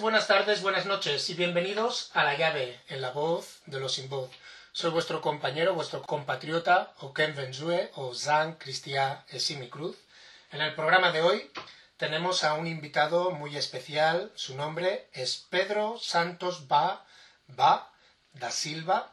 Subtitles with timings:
[0.00, 4.08] buenas tardes, buenas noches y bienvenidos a La Llave, en la voz de los sin
[4.08, 4.30] voz.
[4.70, 9.96] Soy vuestro compañero, vuestro compatriota, Oken Benzue o Zan Cristiá Esimi Cruz.
[10.52, 11.50] En el programa de hoy
[11.96, 14.30] tenemos a un invitado muy especial.
[14.36, 17.04] Su nombre es Pedro Santos Ba,
[17.48, 17.90] ba
[18.34, 19.12] da Silva.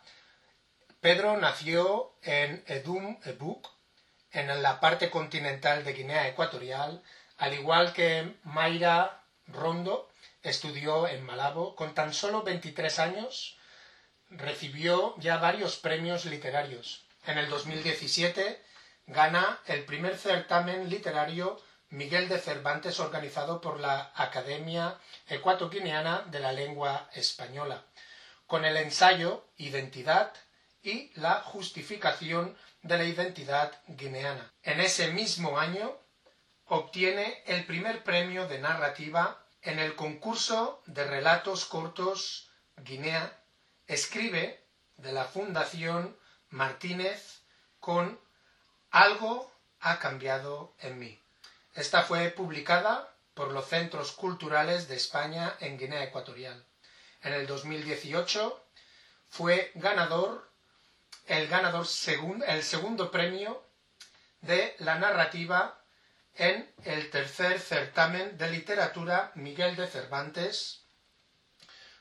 [1.00, 3.68] Pedro nació en Edum Ebuk,
[4.32, 7.02] en la parte continental de Guinea Ecuatorial,
[7.38, 10.10] al igual que Mayra Rondo
[10.50, 11.76] estudió en Malabo.
[11.76, 13.58] Con tan solo 23 años
[14.30, 17.06] recibió ya varios premios literarios.
[17.26, 18.64] En el 2017
[19.08, 26.52] gana el primer certamen literario Miguel de Cervantes organizado por la Academia Ecuatoguineana de la
[26.52, 27.86] Lengua Española,
[28.48, 30.34] con el ensayo Identidad
[30.82, 34.54] y la justificación de la identidad guineana.
[34.64, 35.96] En ese mismo año
[36.66, 43.42] obtiene el primer premio de narrativa en el concurso de relatos cortos Guinea.
[43.88, 44.64] Escribe
[44.98, 46.18] de la Fundación
[46.50, 47.42] Martínez
[47.80, 48.20] con
[48.92, 51.20] Algo ha cambiado en mí.
[51.74, 56.66] Esta fue publicada por los Centros Culturales de España en Guinea Ecuatorial.
[57.22, 58.66] En el 2018
[59.30, 60.50] fue ganador
[61.28, 61.88] el ganador
[62.48, 63.64] el segundo premio
[64.42, 65.85] de la narrativa
[66.36, 70.82] en el tercer certamen de literatura Miguel de Cervantes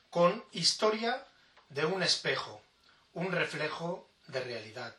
[0.09, 1.25] con Historia
[1.69, 2.61] de un espejo,
[3.13, 4.95] un reflejo de realidad.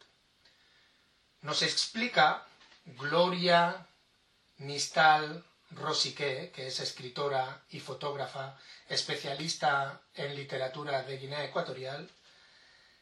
[1.43, 2.47] Nos explica
[2.85, 3.87] Gloria
[4.59, 8.59] Mistal Rosique, que es escritora y fotógrafa
[8.89, 12.11] especialista en literatura de Guinea Ecuatorial,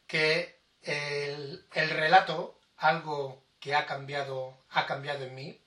[0.07, 5.64] que el, el relato, algo que ha cambiado, ha cambiado en mí,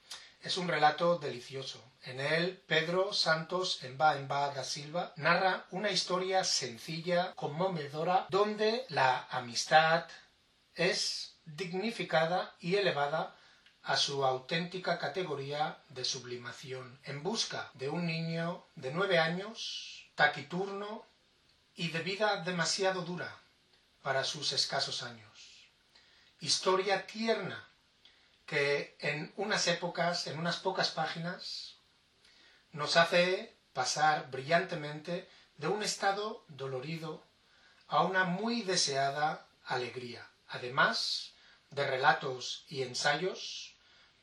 [0.49, 1.79] es un relato delicioso.
[2.05, 9.27] En él, Pedro Santos Emba Emba da Silva narra una historia sencilla, conmovedora, donde la
[9.31, 10.07] amistad
[10.75, 13.37] es dignificada y elevada
[13.83, 21.05] a su auténtica categoría de sublimación, en busca de un niño de nueve años, taciturno
[21.75, 23.31] y de vida demasiado dura
[24.03, 25.69] para sus escasos años.
[26.41, 27.69] Historia tierna
[28.49, 31.77] que en unas épocas, en unas pocas páginas,
[32.73, 35.29] nos hace pasar brillantemente
[35.59, 37.23] de un estado dolorido
[37.89, 40.27] a una muy deseada alegría.
[40.49, 41.35] Además
[41.71, 43.77] de relatos y ensayos,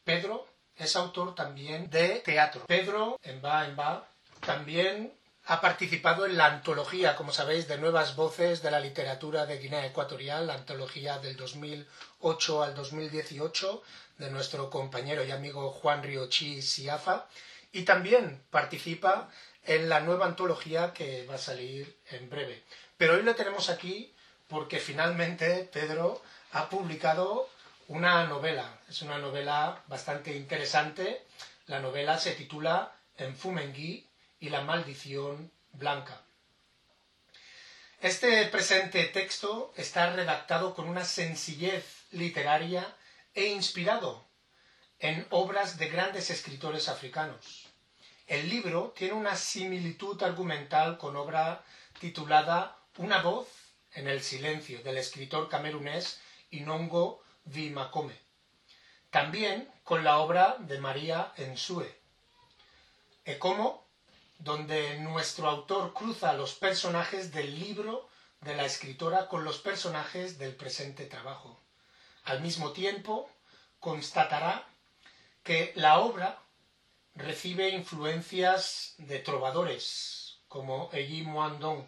[0.03, 2.65] Pedro es autor también de teatro.
[2.65, 4.09] Pedro, en va en va,
[4.39, 5.13] también
[5.47, 9.85] ha participado en la antología, como sabéis, de nuevas voces de la literatura de Guinea
[9.85, 13.83] Ecuatorial, la antología del 2008 al 2018
[14.17, 17.27] de nuestro compañero y amigo Juan Riochi Siafa,
[17.71, 19.29] y también participa
[19.65, 22.63] en la nueva antología que va a salir en breve.
[22.97, 24.13] Pero hoy lo tenemos aquí
[24.47, 26.21] porque finalmente Pedro
[26.53, 27.49] ha publicado
[27.87, 28.79] una novela.
[28.89, 31.25] Es una novela bastante interesante.
[31.67, 34.07] La novela se titula Enfumengui
[34.45, 36.21] y la maldición blanca.
[37.99, 42.95] Este presente texto está redactado con una sencillez literaria
[43.33, 44.23] e inspirado
[44.99, 47.69] en obras de grandes escritores africanos.
[48.27, 51.63] El libro tiene una similitud argumental con obra
[51.99, 53.47] titulada Una voz
[53.93, 58.19] en el silencio del escritor camerunés Inongo Vimakome.
[59.09, 61.99] También con la obra de María Ensue.
[63.25, 63.84] Ecomo
[64.39, 68.09] donde nuestro autor cruza los personajes del libro
[68.41, 71.59] de la escritora con los personajes del presente trabajo.
[72.25, 73.29] Al mismo tiempo,
[73.79, 74.67] constatará
[75.43, 76.39] que la obra
[77.15, 81.85] recibe influencias de trovadores como Eyi Moandong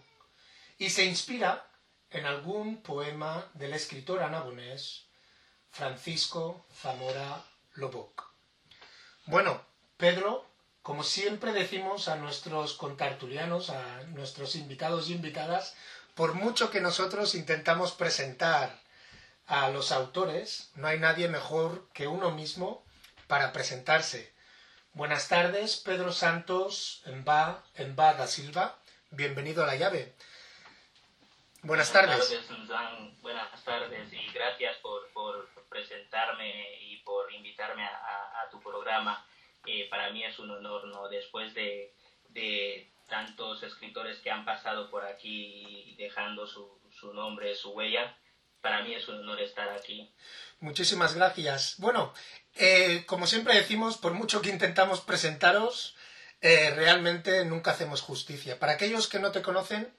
[0.77, 1.68] y se inspira
[2.10, 5.06] en algún poema del escritor anabonés
[5.69, 7.44] Francisco Zamora
[7.74, 8.31] Loboc.
[9.25, 9.62] Bueno,
[9.98, 10.46] Pedro
[10.88, 15.75] como siempre decimos a nuestros contartulianos, a nuestros invitados y invitadas,
[16.16, 18.74] por mucho que nosotros intentamos presentar
[19.48, 22.86] a los autores, no hay nadie mejor que uno mismo
[23.28, 24.34] para presentarse.
[24.94, 28.80] Buenas tardes, Pedro Santos Emba, Emba da Silva.
[29.12, 30.16] Bienvenido a la llave.
[31.63, 32.33] Buenas, tardes.
[33.22, 39.26] Buenas tardes y gracias por, presentarme y por invitarme a tu programa
[39.90, 41.08] para mí es un honor, ¿no?
[41.10, 41.94] Después de,
[42.30, 48.18] de, tantos escritores que han pasado por aquí dejando su, su nombre, su huella,
[48.62, 50.12] para mí es un honor estar aquí.
[50.60, 51.75] Muchísimas gracias.
[51.78, 52.14] Bueno,
[52.56, 55.96] eh, como siempre decimos, por mucho que intentamos presentaros,
[56.42, 58.60] eh, realmente nunca hacemos justicia.
[58.60, 59.96] Para aquellos que no te conocen,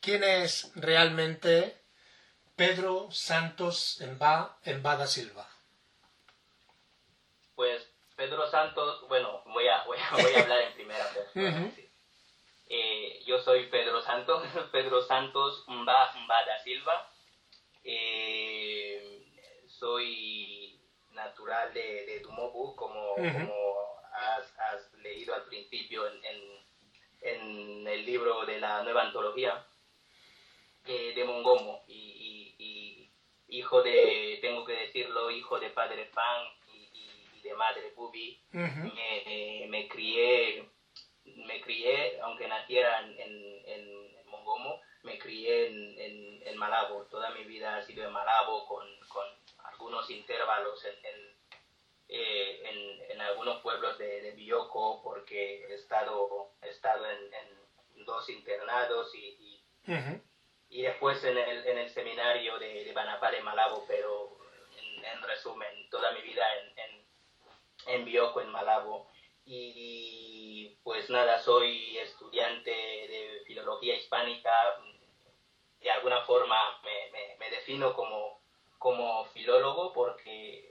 [0.00, 1.80] ¿quién es realmente
[2.56, 5.48] Pedro Santos Emba, Embada Silva?
[7.54, 7.89] Pues
[8.20, 11.72] Pedro Santos, bueno, voy a, voy a, voy a hablar en primera persona.
[12.68, 17.10] eh, yo soy Pedro Santos, Pedro Santos Mba, Mbada Silva.
[17.82, 19.24] Eh,
[19.68, 20.78] soy
[21.12, 26.40] natural de, de Dumobu, como, como has, has, leído al principio en, en,
[27.22, 29.64] en, el libro de la nueva antología
[30.84, 31.84] eh, de Mongomo.
[31.86, 36.59] Y, y, y, hijo de, tengo que decirlo, hijo de padre Fan
[37.42, 38.94] de madre Bubi, uh -huh.
[38.94, 40.64] me, me, crié,
[41.24, 43.32] me crié, aunque naciera en, en,
[43.66, 47.04] en Mongomo, me crié en, en, en, Malabo.
[47.10, 49.26] Toda mi vida ha sido en Malabo con, con
[49.64, 50.94] algunos intervalos en,
[52.08, 57.30] eh, en, en, algunos pueblos de, de Bioko porque he estado, he estado en,
[58.04, 60.20] dos internados y, y, uh -huh.
[60.70, 64.38] y, después en el, en el seminario de, de Banapar en Malabo, pero
[65.02, 66.44] en, resumen, toda mi vida
[66.76, 66.99] en,
[67.86, 69.08] en, Bioko, en Malabo.
[69.44, 74.52] Y pues nada, soy estudiante de filología hispánica.
[75.80, 78.40] De alguna forma me, me, me defino como,
[78.78, 80.70] como filólogo porque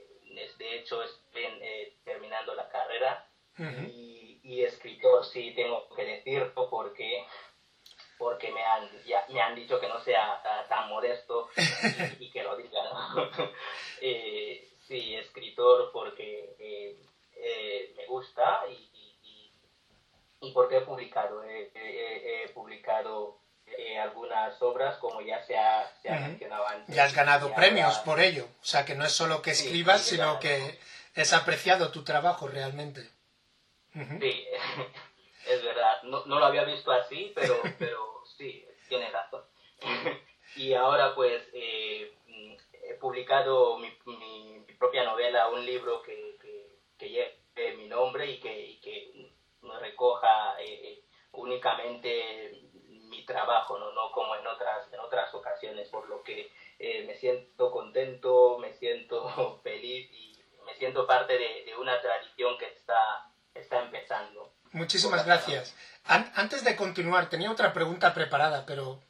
[0.58, 3.28] de hecho estoy eh, terminando la carrera
[3.58, 3.90] uh -huh.
[3.90, 7.26] y, y, escritor sí tengo que decirlo porque
[8.18, 11.50] porque me han ya, me han dicho que no sea uh, tan modesto
[12.20, 13.30] y, y, que lo diga ¿no?
[14.02, 17.00] eh, sí escritor porque eh,
[17.38, 18.90] eh me gusta y,
[20.42, 23.40] y, porque he publicado he publicado
[23.78, 26.28] eh, algunas obras, como ya se ha, se ha uh -huh.
[26.28, 26.96] mencionado antes.
[26.96, 28.04] Ya has ganado premios ahora...
[28.04, 28.48] por ello.
[28.62, 30.80] O sea, que no es solo que escribas, sí, sí, sino que
[31.16, 33.02] es apreciado tu trabajo realmente.
[33.96, 34.20] Uh -huh.
[34.20, 34.48] Sí,
[35.48, 36.04] es verdad.
[36.04, 39.44] No, no, lo había visto así, pero, pero sí, tienes razón.
[40.56, 42.14] y ahora, pues, eh,
[42.90, 46.38] he publicado mi, propia novela, un libro que,
[46.98, 49.36] que, lleve mi nombre y que, y
[49.80, 51.04] recoja eh,
[51.34, 52.70] únicamente
[53.10, 53.92] mi trabajo, ¿no?
[53.92, 58.74] no como en otras, en otras ocasiones, por lo que eh, me siento contento, me
[58.74, 64.54] siento feliz y me siento parte de, una tradición que está, está empezando.
[64.72, 65.76] Muchísimas gracias.
[66.06, 69.02] An antes de continuar, tenía otra pregunta preparada, pero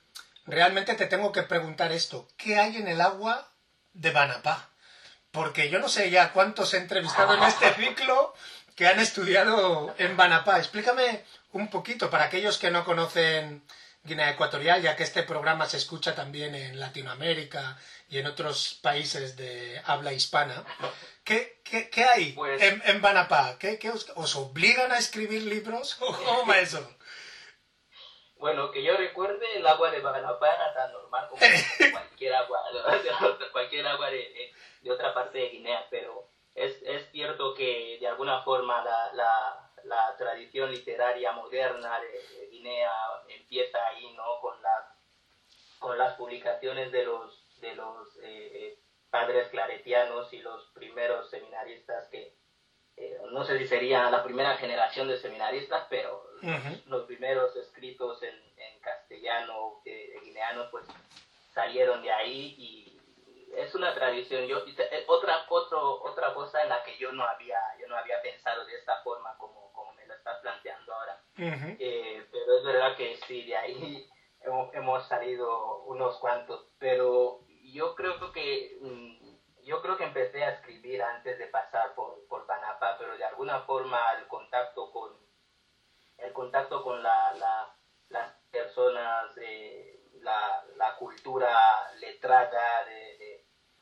[0.46, 2.28] realmente te tengo que preguntar esto.
[2.38, 3.52] ¿Qué hay en el agua
[3.94, 4.70] de Banapá?
[5.32, 8.34] Porque yo no sé ya cuántos he entrevistado en este ciclo
[8.76, 10.58] que han estudiado en Banapá.
[10.58, 13.64] Explícame un poquito para aquellos que no conocen
[14.04, 17.78] Guinea Ecuatorial, ya que este programa se escucha también en Latinoamérica
[18.10, 20.64] y en otros países de habla hispana.
[21.24, 23.58] ¿Qué, qué, qué hay pues, en, en, Banapá?
[23.60, 25.96] ¿Qué, qué os, os, obligan a escribir libros?
[26.00, 26.90] ¿Cómo va eso?
[28.38, 31.42] Bueno, que yo recuerde, el agua de Banapá era tan normal como
[31.92, 32.60] cualquier agua,
[33.52, 38.08] cualquier agua de, de, de, otra parte de Guinea, pero es, es cierto que de
[38.08, 42.92] alguna forma la, la, la tradición literaria moderna de, de, Guinea
[43.28, 44.40] empieza ahí, ¿no?
[44.42, 44.96] Con, la,
[45.80, 52.34] con las publicaciones de los, de los eh, padres claretianos y los primeros seminaristas que,
[52.98, 56.86] eh, no sé si sería la primera generación de seminaristas, pero uh -huh.
[56.86, 60.86] los primeros escritos en, en castellano eh, guineanos, pues
[61.54, 62.89] salieron de ahí y
[63.56, 64.46] es una tradición.
[64.46, 64.60] Yo,
[65.08, 68.76] otra, otro, otra cosa en la que yo no había, yo no había pensado de
[68.76, 71.22] esta forma como, como me lo estás planteando ahora.
[71.38, 71.78] Uh -huh.
[71.80, 74.10] eh, pero es verdad que sí, de ahí
[74.42, 76.66] hemos, hemos, salido unos cuantos.
[76.80, 78.78] Pero yo creo que
[79.64, 83.62] yo creo que empecé a escribir antes de pasar por, por Banapa, pero de alguna
[83.62, 85.16] forma el contacto con
[86.18, 87.76] el contacto con la, la,
[88.10, 93.18] las personas, eh, la, la cultura letrada de,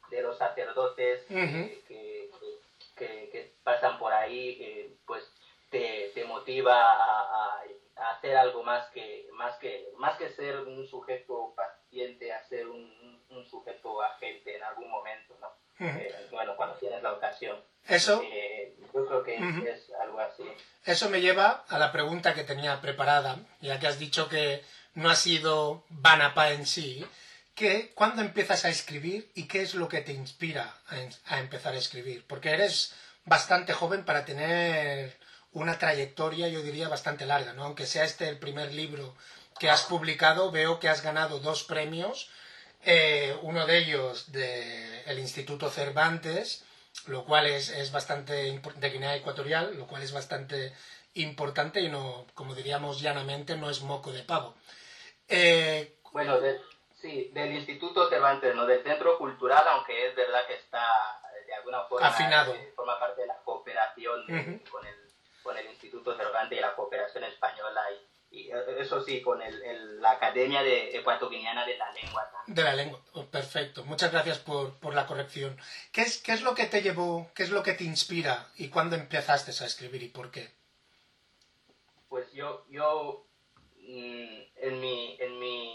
[0.09, 1.83] de, los sacerdotes uh -huh.
[1.87, 2.29] que,
[2.95, 5.23] que, que, pasan por ahí, eh, pues
[5.69, 7.63] te, te motiva a, a,
[7.97, 12.67] a, hacer algo más que, más que, más que ser un sujeto paciente, a ser
[12.67, 15.47] un, un sujeto agente en algún momento, ¿no?
[15.79, 16.01] Uh -huh.
[16.01, 17.57] eh, bueno, cuando tienes la ocasión.
[17.87, 18.21] Eso.
[18.23, 19.67] Eh, yo creo que uh -huh.
[19.67, 20.43] es algo así.
[20.85, 24.63] Eso me lleva a la pregunta que tenía preparada, ya que has dicho que
[24.95, 27.05] no ha sido Banapa en sí,
[27.57, 30.77] que cuándo empiezas a escribir y qué es lo que te inspira
[31.25, 32.93] a, empezar a escribir, porque eres
[33.25, 35.17] bastante joven para tener
[35.51, 37.63] una trayectoria, yo diría, bastante larga, ¿no?
[37.63, 39.15] Aunque sea este el primer libro
[39.59, 42.29] que has publicado, veo que has ganado dos premios
[42.85, 46.63] eh, uno de ellos del Instituto Cervantes,
[47.07, 50.73] lo cual es, es bastante de Guinea Ecuatorial, lo cual es bastante
[51.15, 54.55] importante y no, como diríamos llanamente, no es moco de pavo.
[55.27, 56.39] Eh, bueno,
[57.01, 60.85] sí, del Instituto Cervantes, no del Centro Cultural, aunque es verdad que está
[61.45, 64.25] de alguna forma afinado, eh, forma parte de la cooperación
[64.69, 69.21] con, el, con el Instituto Cervantes y la cooperación española y y eh, eso sí,
[69.21, 72.29] con el, la Academia de Ecuatoguineana de la Lengua.
[72.47, 73.83] De la lengua, oh, perfecto.
[73.85, 75.57] Muchas gracias por, por, la corrección.
[75.91, 78.69] ¿Qué es, ¿Qué es lo que te llevó, qué es lo que te inspira y
[78.69, 80.49] cuándo empezaste a escribir y por qué?
[82.07, 83.25] Pues yo, yo
[83.79, 85.66] mm, en, mi, en mi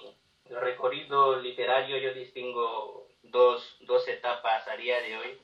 [0.60, 5.40] recorrido literario yo distingo dos, dos etapas a día de hoy,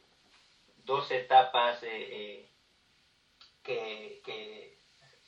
[0.84, 2.50] dos etapas eh, eh,
[3.62, 4.78] que, que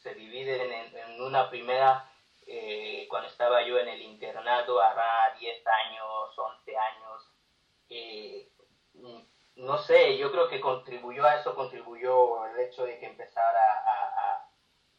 [0.02, 2.10] se dividen en, una primera,
[2.46, 7.30] eh, cuando estaba yo en el internado, hará 10 años, 11 años.
[9.56, 14.49] No sé, yo creo que contribuyó a eso, contribuyó el hecho de que empezara a,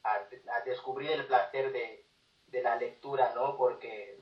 [0.04, 2.06] a, descubrir el placer de,
[2.48, 3.58] de, la lectura, ¿no?
[3.58, 4.20] Porque,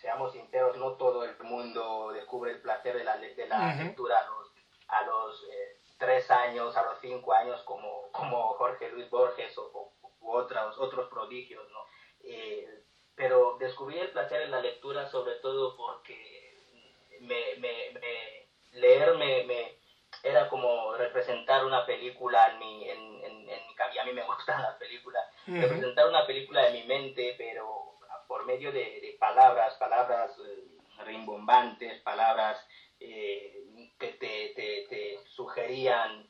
[0.00, 4.26] seamos sinceros, no todo el mundo descubre el placer de la, de la lectura a
[4.26, 4.52] los,
[4.88, 9.92] a los eh, tres años, a los cinco años, como, como Jorge Luis Borges o,
[10.20, 11.78] otros, otros prodigios, ¿no?
[12.20, 16.54] Eh, pero descubrí el placer en la lectura sobre todo porque
[17.20, 19.78] me, me, leer me,
[20.22, 24.02] era como representar una película en mi, en, en, mi cabeza.
[24.02, 25.24] A mí me gustan las películas.
[25.46, 27.97] Representar una película en mi mente, pero
[28.28, 32.64] por medio de, palabras, palabras eh, rimbombantes, palabras
[33.00, 33.64] eh,
[33.98, 36.28] que te, sugerían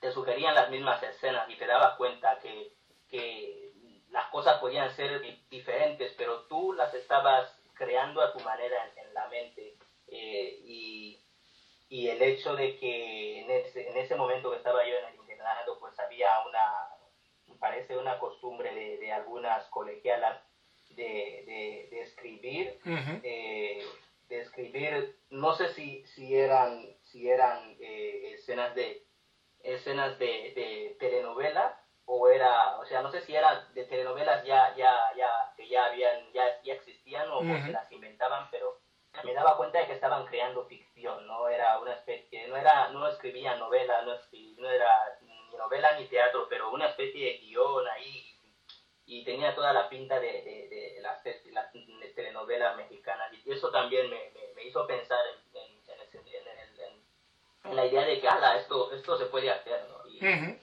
[0.00, 2.74] te sugerían las mismas escenas y te dabas cuenta que
[3.08, 3.72] que
[4.10, 9.26] las cosas podían ser diferentes, pero tú las estabas creando a tu manera en, la
[9.28, 9.76] mente.
[10.08, 11.20] Eh, y,
[11.88, 15.14] y, el hecho de que en ese, en ese momento que estaba yo en el
[15.16, 20.43] internado, pues había una, parece una costumbre de, de algunas colegialas
[20.96, 22.78] de, de, escribir,
[23.22, 23.84] eh,
[24.28, 29.04] de escribir, no sé si, si eran, si eran eh, escenas de
[29.62, 34.74] escenas de, de telenovela o era, o sea, no sé si era de telenovelas ya,
[34.76, 38.78] ya, ya, que ya habían, ya, ya existían o uh las inventaban, pero
[39.24, 43.08] me daba cuenta de que estaban creando ficción, no era una especie, no era, no
[43.08, 44.12] escribían novela, no,
[44.58, 48.23] no era ni novela ni teatro, pero una especie de guion ahí
[49.06, 51.22] y tenía toda la pinta de, de, las,
[52.14, 55.74] telenovelas mexicanas y eso también me, me, hizo pensar en, en,
[57.64, 60.06] en, la idea de que, ala, esto, esto se puede hacer, ¿no?
[60.08, 60.58] Y,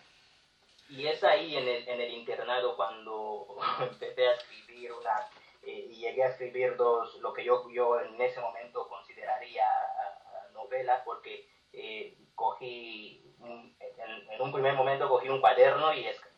[0.92, 5.30] y es ahí en el, en el internado cuando empecé a escribir una,
[5.64, 9.66] eh, y llegué a escribir dos, lo que yo, yo en ese momento consideraría
[10.54, 16.31] novelas, porque eh, cogí, en, un primer momento cogí un cuaderno y escribí,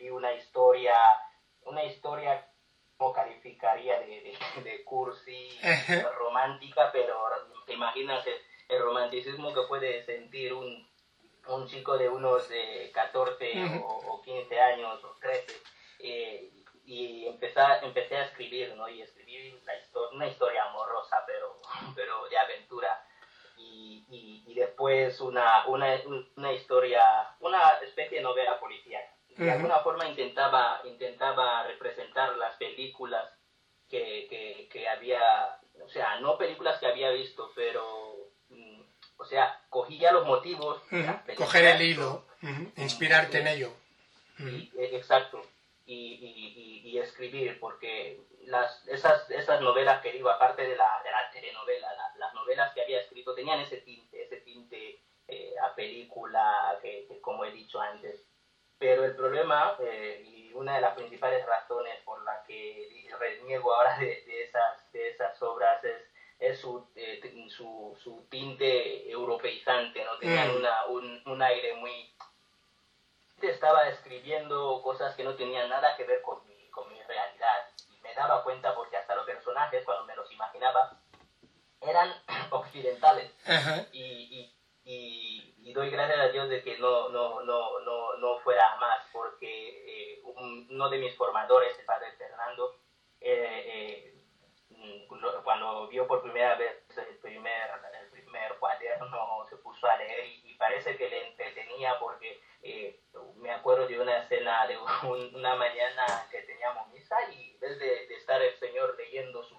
[0.00, 0.94] y una historia,
[1.64, 2.46] una historia
[2.96, 5.58] como calificaría de, de, cursi,
[6.18, 7.16] romántica, pero
[7.66, 8.24] te imaginas
[8.68, 10.90] el romanticismo que puede sentir un
[11.48, 12.48] un chico de unos
[12.92, 15.62] 14 o, 15 años o 13
[16.00, 16.50] eh,
[16.84, 18.88] y empecé, empecé a escribir, ¿no?
[18.88, 19.54] Y escribí
[20.12, 21.60] una historia amorosa, pero,
[21.94, 23.06] pero de aventura.
[23.56, 24.04] Y,
[24.46, 26.00] y, después una, una,
[26.36, 27.02] una, historia,
[27.40, 29.04] una especie de novela policial.
[29.44, 33.24] De alguna forma intentaba, intentaba representar las películas
[33.88, 38.20] que, que, que había, o sea, no películas que había visto, pero
[39.20, 40.82] o sea, cogía los motivos.
[41.36, 42.24] Coger el hilo,
[42.76, 43.72] inspirarte en ello.
[44.38, 45.42] E, exacto.
[45.84, 51.30] Y, y, escribir, porque las, esas, esas novelas que digo, aparte de la, de la
[51.32, 57.06] telenovela, las novelas que había escrito tenían ese tinte, ese tinte eh, a película, que,
[57.20, 58.22] como he dicho antes.
[58.80, 63.96] Pero el problema, eh, y una de las principales razones por la que reniego ahora
[63.98, 66.10] de, de, esas, de esas obras es
[66.40, 67.20] es su, eh,
[67.50, 70.16] su, su, tinte europeizante, ¿no?
[70.18, 70.56] Tenían mm.
[70.56, 72.14] una, un, un, aire muy...
[73.42, 77.68] Estaba escribiendo cosas que no tenían nada que ver con mi, con mi realidad.
[77.94, 80.98] Y me daba cuenta porque hasta los personajes, cuando me los imaginaba,
[81.82, 82.10] eran
[82.50, 83.30] occidentales.
[83.92, 88.76] y, y, y, doy gracias a Dios de que no, no, no, no, no fuera
[88.76, 92.76] más, porque eh, uno de mis formadores, el padre Fernando,
[93.20, 94.20] eh, eh
[95.44, 100.54] cuando vio por primera vez el primer, el primer cuaderno, se puso a leer y,
[100.54, 103.00] parece que le entretenía porque eh,
[103.36, 104.76] me acuerdo de una escena de
[105.34, 109.58] una mañana que teníamos misa y vez de, estar el Señor leyendo su,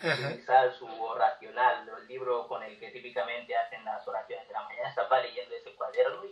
[0.00, 4.88] utilizar su oracional, el libro con el que típicamente hacen las oraciones de la mañana,
[4.88, 6.24] estaba leyendo ese cuaderno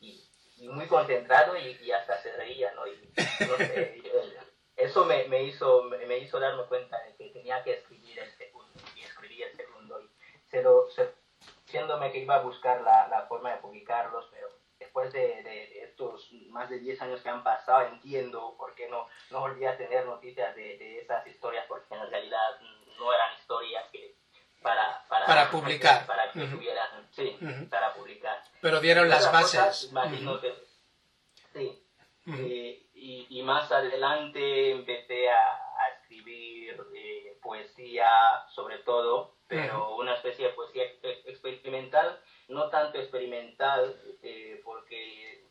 [0.00, 2.86] y, y, muy concentrado y, hasta se reía, ¿no?
[2.86, 3.12] Y,
[3.48, 4.02] no sé,
[4.76, 8.72] eso me, me, hizo, me hizo darme cuenta de que tenía que escribir el segundo
[8.94, 10.10] y escribí el segundo y
[10.48, 10.86] se lo,
[11.64, 16.30] siéndome que iba a buscar la, la forma de publicarlos, pero después de, de, estos
[16.50, 20.04] más de 10 años que han pasado, entiendo por qué no, no volví a tener
[20.04, 22.60] noticias de, de esas historias, porque en realidad
[23.02, 24.14] no eran historias que
[24.62, 26.06] para, para, para publicar.
[26.06, 27.36] Para que tuvieran, sí,
[27.68, 28.42] para publicar.
[28.60, 29.90] Pero dieron las bases.
[31.52, 31.78] sí.
[32.28, 38.08] Eh, y, y, más adelante empecé a, a escribir eh, poesía,
[38.54, 40.84] sobre todo, pero una especie de poesía
[41.24, 45.44] experimental, no tanto experimental, eh, porque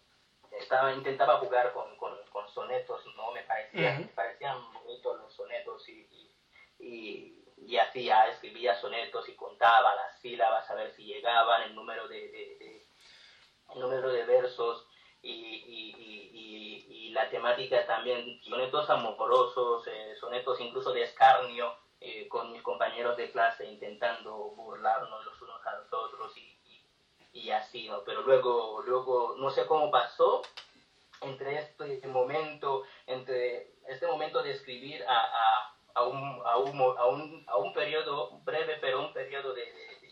[0.62, 2.12] estaba, intentaba jugar con, con,
[2.54, 3.32] sonetos, ¿no?
[3.32, 6.08] Me parecían, me parecían bonitos los sonetos y,
[6.80, 12.08] y y hacía, escribía sonetos y contaba las sílabas a ver si llegaban, el número
[12.08, 12.84] de,
[13.74, 14.88] el número de versos
[15.22, 15.96] y, y,
[16.90, 18.40] y, la temática también,
[18.72, 25.26] sonetos amorosos, eh, sonetos incluso de escarnio eh, con mis compañeros de clase intentando burlarnos
[25.26, 26.34] los unos a los otros
[27.34, 28.02] y, así, ¿no?
[28.06, 30.42] Pero luego, luego, no sé cómo pasó
[31.20, 37.46] entre este momento, entre este momento de escribir a a un, a un, a un,
[37.48, 39.64] a un periodo breve, pero un periodo de,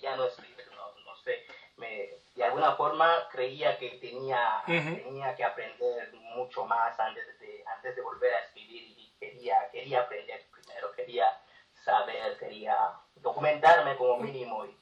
[0.01, 1.45] ya no escribir, no, no sé,
[1.77, 7.95] me, de alguna forma creía que tenía, tenía que aprender mucho más antes de, antes
[7.95, 11.25] de volver a escribir y quería, quería aprender primero, quería
[11.83, 12.75] saber, quería
[13.15, 14.77] documentarme como mínimo y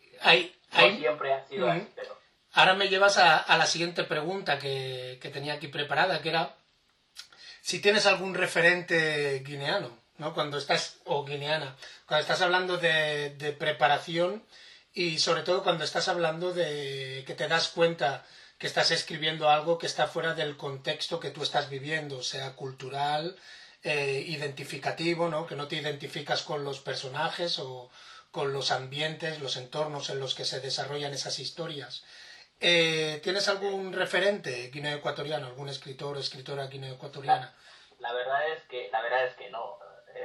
[0.74, 2.18] no siempre ha sido así, pero...
[2.68, 6.58] Ahora me llevas a, la siguiente pregunta que, que tenía aquí preparada, que era
[7.62, 9.98] si tienes algún referente guineano.
[10.18, 10.34] ¿no?
[10.34, 14.44] Cuando estás, o guineana, cuando estás hablando de, de, preparación
[14.94, 18.26] y sobre todo cuando estás hablando de que te das cuenta
[18.58, 23.38] que estás escribiendo algo que está fuera del contexto que tú estás viviendo, sea cultural,
[23.84, 25.48] eh, identificativo, ¿no?
[25.48, 27.90] Que no te identificas con los personajes o
[28.32, 32.04] con los ambientes, los entornos en los que se desarrollan esas historias.
[32.60, 37.54] Eh, ¿Tienes algún referente guineo-ecuatoriano, algún escritor o escritora guineo-ecuatoriana?
[38.00, 39.78] La, la, verdad es que, la verdad es que no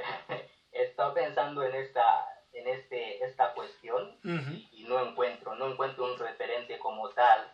[0.71, 4.17] he estado pensando en esta, en este, esta cuestión
[4.71, 7.51] y, no encuentro, no encuentro un referente como tal.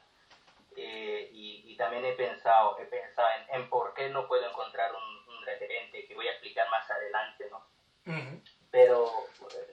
[0.75, 6.05] Eh, y, también he pensado, he pensado en, por qué no puedo encontrar un, referente
[6.05, 7.65] que voy a explicar más adelante, ¿no?
[8.69, 9.09] Pero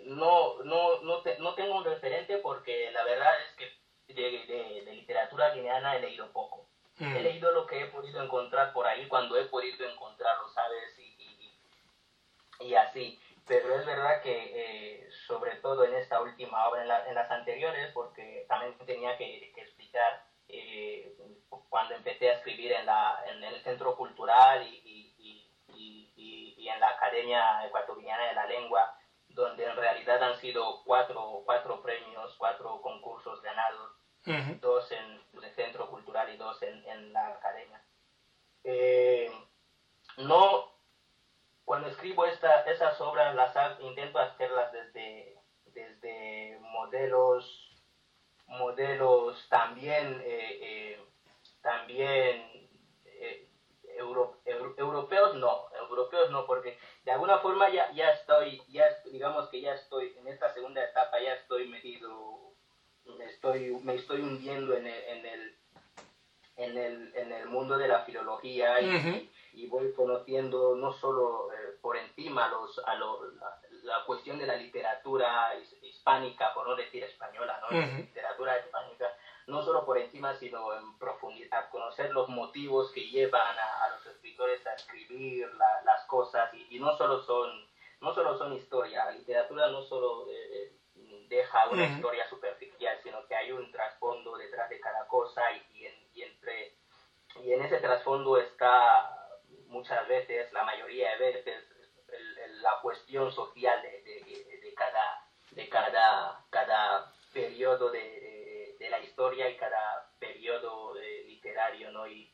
[0.04, 3.76] no, no, no, no, tengo un referente porque la verdad es que
[4.22, 6.66] de, de, literatura guineana he leído poco.
[6.98, 10.96] He leído lo que he podido encontrar por ahí cuando he podido encontrarlo, ¿sabes?
[12.60, 13.18] y así.
[13.46, 18.44] Pero es verdad que, eh, sobre todo en esta última obra, en, las anteriores, porque
[18.48, 21.16] también tenía que, explicar eh,
[21.68, 26.80] cuando empecé a escribir en, la, en el Centro Cultural y, y, y, y, en
[26.80, 28.98] la Academia Ecuatoriana de la Lengua,
[29.28, 33.95] donde en realidad han sido cuatro, cuatro premios, cuatro concursos ganados,
[34.60, 37.82] dos en el Centro Cultural y dos en, en la Academia.
[38.64, 39.30] Eh,
[40.18, 40.76] no
[41.66, 45.36] cuando escribo esta, esas obras, las intento hacerlas desde,
[45.66, 47.82] desde modelos,
[48.46, 51.04] modelos también, eh, eh,
[51.62, 52.68] también
[53.04, 53.50] eh,
[53.96, 59.74] europeos no, europeos no, porque de alguna forma ya, ya estoy, ya digamos que ya
[59.74, 62.45] estoy en esta segunda etapa, ya estoy metido,
[63.18, 65.56] me estoy, me estoy hundiendo en el, en el,
[66.56, 71.78] en el, en el mundo de la filología y, y voy conociendo no solo eh,
[71.80, 77.76] por encima los, a la, cuestión de la literatura hispánica, por no decir española, ¿no?
[77.96, 79.12] literatura hispánica,
[79.46, 84.66] no solo por encima, sino en profundidad, conocer los motivos que llevan a, los escritores
[84.66, 85.48] a escribir
[85.84, 87.66] las cosas y, no solo son
[88.00, 90.76] no solo son historia, la literatura no solo eh,
[91.28, 96.22] deja una historia superficial, sino que hay un trasfondo detrás de cada cosa y, y
[96.22, 96.76] entre
[97.42, 99.16] y en ese trasfondo está
[99.66, 101.64] muchas veces, la mayoría de veces,
[102.62, 110.10] la cuestión social de, de, cada, de cada, cada periodo de, la historia y cada
[110.18, 112.06] periodo eh, literario, ¿no?
[112.06, 112.32] Y,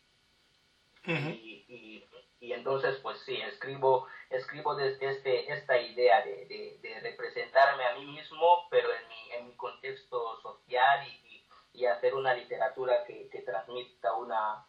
[1.07, 2.05] y, y,
[2.51, 8.89] entonces, pues sí, escribo, escribo desde este, esta idea de, representarme a mí mismo, pero
[8.93, 14.65] en mi, en mi contexto social y, hacer una literatura que, que transmita una,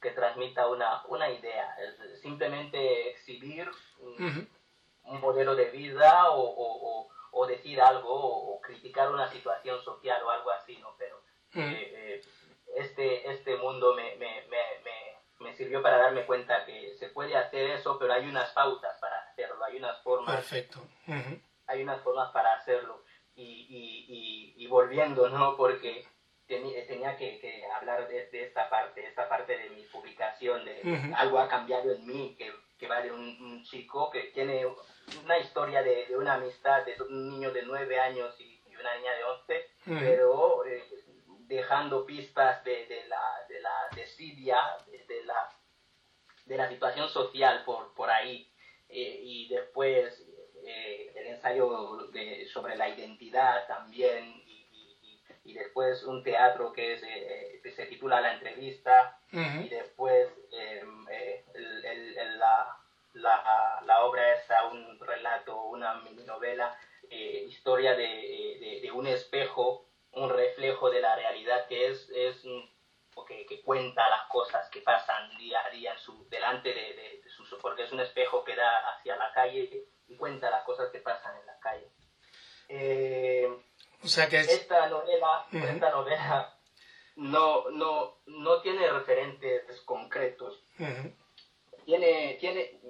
[0.00, 1.74] que transmita una, una idea,
[2.20, 4.48] simplemente exhibir un,
[5.04, 10.50] modelo de vida o, o, o decir algo o, criticar una situación social o algo
[10.50, 10.94] así, ¿no?
[10.98, 11.20] Pero
[11.54, 12.22] eh,
[12.76, 15.19] este, este mundo me, me, me, me,
[15.56, 19.64] sirvió para darme cuenta que se puede hacer eso, pero hay unas pautas para hacerlo,
[19.64, 20.36] hay unas formas.
[20.36, 20.80] Perfecto.
[21.66, 23.02] Hay unas formas para hacerlo.
[23.34, 25.56] Y, y, y, volviendo, ¿no?
[25.56, 26.06] Porque
[26.46, 31.92] tenía que, hablar de, esta parte, esta parte de mi publicación, de algo ha cambiado
[31.92, 34.66] en mí, que, que va de un, chico que tiene
[35.24, 39.12] una historia de, de, una amistad de un niño de nueve años y, una niña
[39.12, 40.82] de once, pero eh,
[41.40, 44.56] dejando pistas de, de, la, de la desidia,
[45.10, 45.50] de, la,
[46.46, 48.50] de la situación social por, por ahí.
[48.88, 50.26] Eh, y después
[50.64, 57.02] eh, el ensayo de, sobre la identidad también, y, y, después un teatro que, es,
[57.02, 61.06] eh, se titula La entrevista, y después em,
[61.54, 62.76] el, la,
[63.14, 64.42] la, la, obra es
[64.72, 66.76] un relato, una mini novela,
[67.10, 72.44] historia de, de un espejo un reflejo de la realidad que es, es
[73.30, 77.22] que, que, cuenta las cosas que pasan día a día en su, delante de, de,
[77.30, 80.98] su, porque es un espejo que da hacia la calle y cuenta las cosas que
[80.98, 81.88] pasan en la calle.
[82.68, 83.48] Eh,
[84.02, 86.58] o sea que esta novela, esta novela
[87.16, 90.64] no, no, no tiene referentes concretos.
[91.84, 92.80] Tiene, tiene,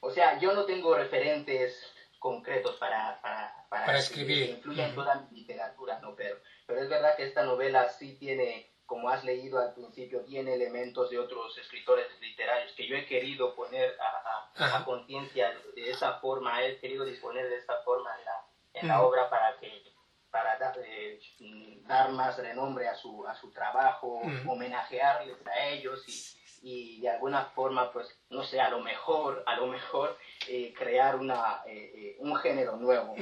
[0.00, 4.46] o sea, yo no tengo referentes concretos para, para, para, escribir.
[4.46, 6.14] Que influyen toda mi literatura, ¿no?
[6.14, 6.38] Pero
[6.72, 11.08] pero es verdad que esta novela sí tiene, como has leído al principio, tiene elementos
[11.08, 16.76] de otros escritores literarios que yo he querido poner a, conciencia de esa forma, he
[16.76, 18.10] querido disponer de esta forma
[18.74, 19.82] en la, obra para que
[20.30, 21.18] para eh,
[21.86, 26.04] dar más renombre a su, a su trabajo, homenajearles a ellos
[26.60, 30.74] y, y, de alguna forma, pues, no sé, a lo mejor, a lo mejor eh,
[30.76, 33.16] crear una, eh, un género nuevo,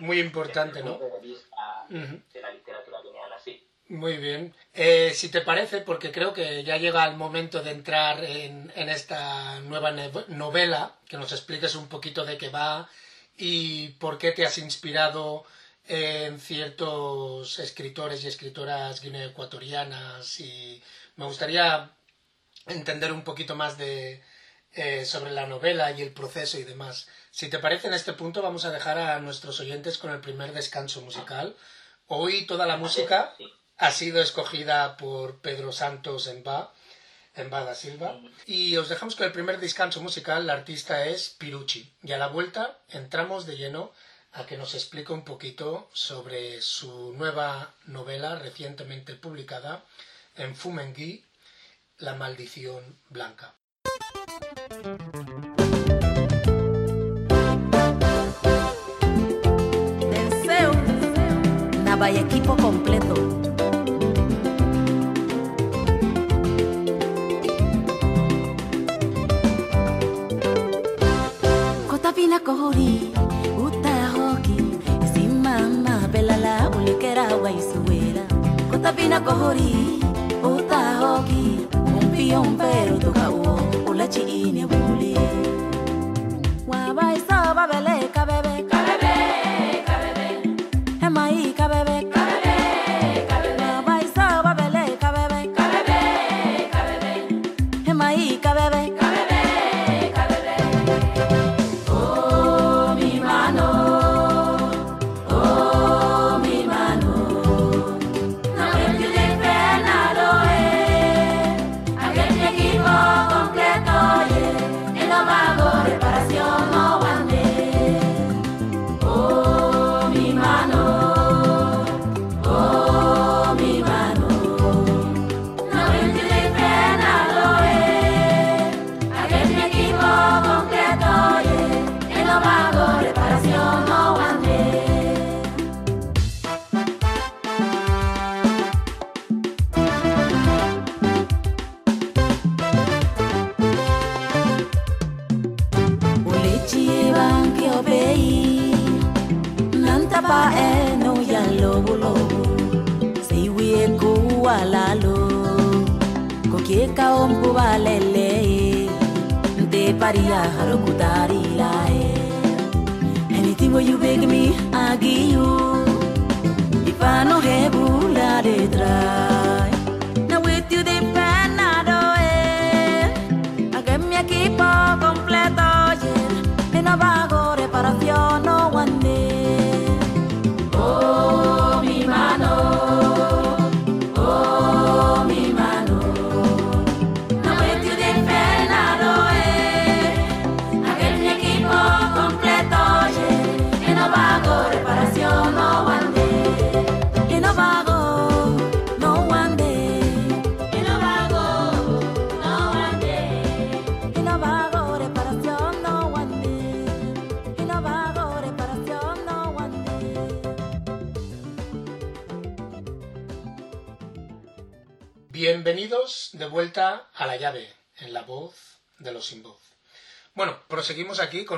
[0.00, 0.98] muy importante, ¿no?
[0.98, 2.98] De la literatura
[3.38, 3.61] sí.
[3.92, 4.54] Muy bien.
[4.72, 8.88] Eh, si te parece, porque creo que ya llega el momento de entrar en, en,
[8.88, 9.90] esta nueva
[10.28, 12.88] novela, que nos expliques un poquito de qué va
[13.36, 15.44] y por qué te has inspirado
[15.86, 20.82] en ciertos escritores y escritoras guineoecuatorianas y
[21.16, 21.90] me gustaría
[22.68, 24.22] entender un poquito más de,
[24.72, 27.08] eh, sobre la novela y el proceso y demás.
[27.30, 30.54] Si te parece, en este punto vamos a dejar a nuestros oyentes con el primer
[30.54, 31.54] descanso musical.
[32.06, 33.34] Hoy toda la música
[33.82, 36.72] ha sido escogida por Pedro Santos en Ba,
[37.34, 38.20] en Ba da Silva.
[38.46, 40.46] Y os dejamos con el primer descanso musical.
[40.46, 41.92] La artista es Pirucci.
[42.04, 43.90] Y a la vuelta entramos de lleno
[44.34, 49.84] a que nos explique un poquito sobre su nueva novela recientemente publicada
[50.36, 51.24] en Fumengui,
[51.98, 53.54] La maldición blanca.
[62.02, 63.41] vaya equipo completo.
[72.32, 73.12] Bila kohori
[73.60, 74.56] uta hoki
[75.12, 78.24] simama bela la ulikera waisuwera
[78.70, 80.00] Kota bina kohori
[80.40, 84.81] uta hoki Umpi ompero tuka uo ulachi inebu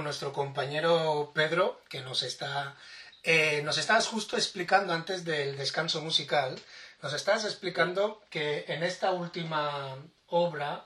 [0.04, 2.76] con nuestro compañero Pedro, que nos está,
[3.22, 6.60] eh, nos estás justo explicando antes del descanso musical,
[7.00, 10.84] nos estás explicando que en esta última obra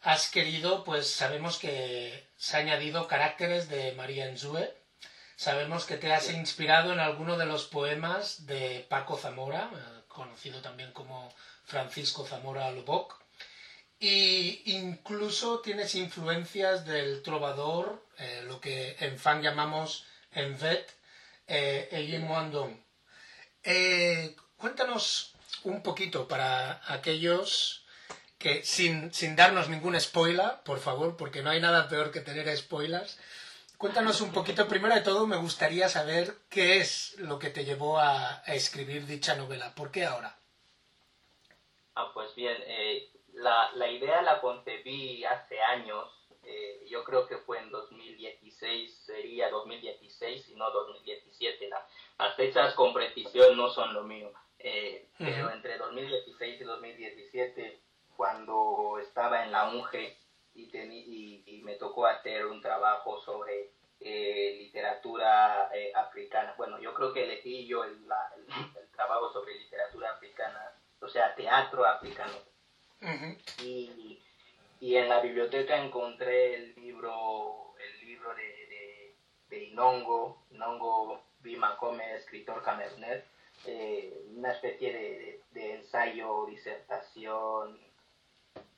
[0.00, 4.72] has querido, pues sabemos que se ha añadido caracteres de María Enzue,
[5.34, 10.60] sabemos que te has inspirado en alguno de los poemas de Paco Zamora, eh, conocido
[10.60, 13.21] también como Francisco Zamora Loboc,
[14.02, 20.90] y incluso tienes influencias del trovador, eh, lo que en fan llamamos en vet,
[21.46, 21.88] eh,
[23.62, 27.86] eh, cuéntanos un poquito para aquellos
[28.38, 32.56] que, sin, sin darnos ningún spoiler, por favor, porque no hay nada peor que tener
[32.56, 33.20] spoilers,
[33.78, 38.00] cuéntanos un poquito, primero de todo me gustaría saber qué es lo que te llevó
[38.00, 40.36] a, a escribir dicha novela, ¿por qué ahora?
[41.94, 43.11] Ah, pues bien, eh,
[43.42, 46.08] la, la, idea la concebí hace años,
[46.44, 51.68] eh, yo creo que fue en 2016, sería 2016 y no 2017.
[51.68, 51.86] La,
[52.18, 55.26] las fechas con precisión no son lo mío, eh, uh -huh.
[55.34, 57.80] pero entre 2016 y 2017,
[58.16, 60.16] cuando estaba en la UNGE
[60.54, 66.92] y, y, y me tocó hacer un trabajo sobre eh, literatura eh, africana, bueno, yo
[66.94, 68.44] creo que elegí yo el, la, el,
[68.82, 72.32] el trabajo sobre literatura africana o sea, teatro africano.
[73.02, 73.36] Uh -huh.
[73.64, 74.22] y,
[74.80, 79.16] y, en la biblioteca encontré el libro, el libro de, de,
[79.50, 83.24] de Inongo, Inongo Bimakome, escritor camerunés,
[83.66, 87.78] eh, una especie de, de, ensayo, disertación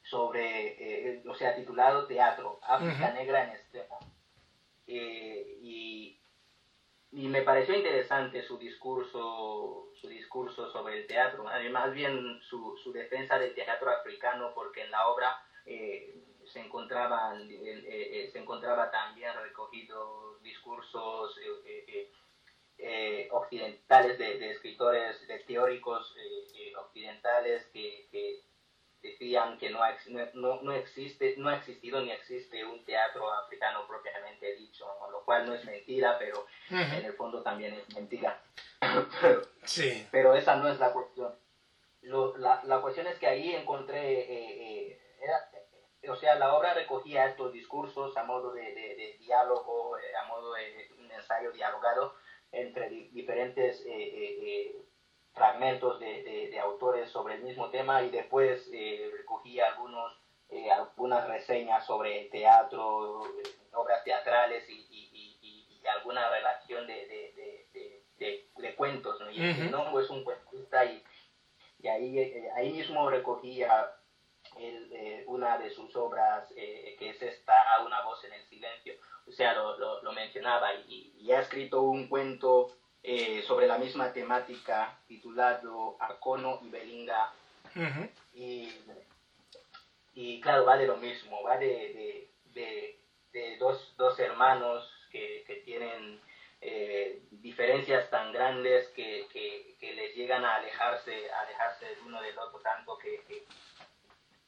[0.02, 3.14] sobre, eh, o sea, titulado Teatro, África uh -huh.
[3.14, 3.98] Negra en Extremo.
[4.87, 6.18] Eh, y,
[7.14, 12.92] y me pareció interesante su discurso su discurso sobre el teatro, más bien su, su
[12.92, 16.14] defensa del teatro africano, porque en la obra eh,
[16.53, 21.38] se, encontraban, eh, eh, se encontraba también recogido discursos
[23.31, 26.14] occidentales de, de, escritores, de teóricos
[26.77, 28.42] occidentales que,
[29.04, 29.80] decían que no,
[30.34, 35.46] no, no, existe, no ha existido ni existe un teatro africano propiamente dicho, lo cual
[35.46, 36.98] no es mentira, pero uh -huh.
[36.98, 38.40] en el fondo también es mentira.
[39.64, 40.08] sí.
[40.10, 41.34] Pero esa no es la cuestión.
[42.02, 45.50] Lo, la, la, cuestión es que ahí encontré, eh, eh, era,
[46.02, 50.16] eh, o sea, la obra recogía estos discursos a modo de, de, de diálogo, eh,
[50.16, 52.14] a modo de un ensayo dialogado
[52.52, 54.84] entre di diferentes eh,
[55.35, 60.16] fragmentos de, de, de, autores sobre el mismo tema y después eh, recogía algunos,
[60.49, 63.42] eh, algunas reseñas sobre teatro, eh,
[63.73, 67.35] obras teatrales y, y, y, y, alguna relación de, de
[68.75, 69.20] cuentos.
[69.20, 69.31] ¿no?
[69.31, 70.03] Y uh -huh.
[70.03, 71.03] Es un cuentista y,
[71.81, 73.90] y ahí, eh, ahí mismo recogía
[74.59, 78.94] el, eh, una de sus obras eh, que es esta, Una voz en el silencio.
[79.27, 82.70] O sea, lo, lo, lo mencionaba y, ha escrito un cuento
[83.06, 87.34] eh, sobre la misma temática titulado Arcono y Belinga.
[87.76, 88.10] Uh -huh.
[88.32, 88.72] y,
[90.14, 92.98] y, claro, va de lo mismo, va de, de, de,
[93.32, 96.18] de dos, dos, hermanos que, que tienen
[96.62, 102.22] eh, diferencias tan grandes que, que, que, les llegan a alejarse, a alejarse el uno
[102.22, 103.20] del otro tanto que,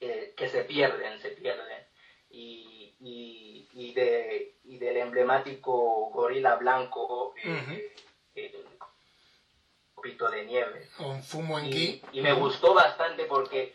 [0.00, 1.84] que, que se pierden, se pierden.
[2.30, 8.05] Y, y, y, de, y del emblemático gorila blanco, eh, uh -huh
[10.02, 10.88] Pito de Nieve.
[10.98, 12.02] En Fumo en Gui.
[12.12, 13.74] Y, y, me gustó bastante porque...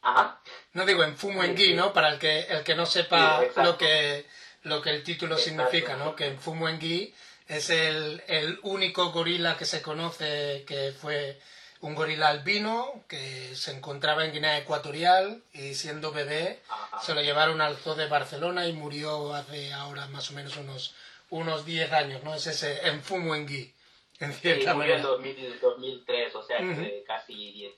[0.00, 0.40] Ajá.
[0.72, 1.92] No digo en Fumo en Gui, ¿no?
[1.92, 4.26] Para el que, el que no sepa sí, lo, que,
[4.62, 5.64] lo que el título exacto.
[5.64, 6.16] significa, ¿no?
[6.16, 7.14] Que en Fumo en Gui
[7.46, 11.38] es el, el único gorila que se conoce que fue
[11.82, 16.60] un gorila albino que se encontraba en Guinea Ecuatorial y siendo bebé
[17.02, 20.94] se lo llevaron al zoo de Barcelona y murió hace ahora más o menos unos
[21.32, 22.34] unos 10 años, ¿no?
[22.34, 24.96] Es ese Enfumo en cierta sí, manera.
[24.96, 27.04] en 2000, 2003, o sea, uh -huh.
[27.04, 27.72] casi 10,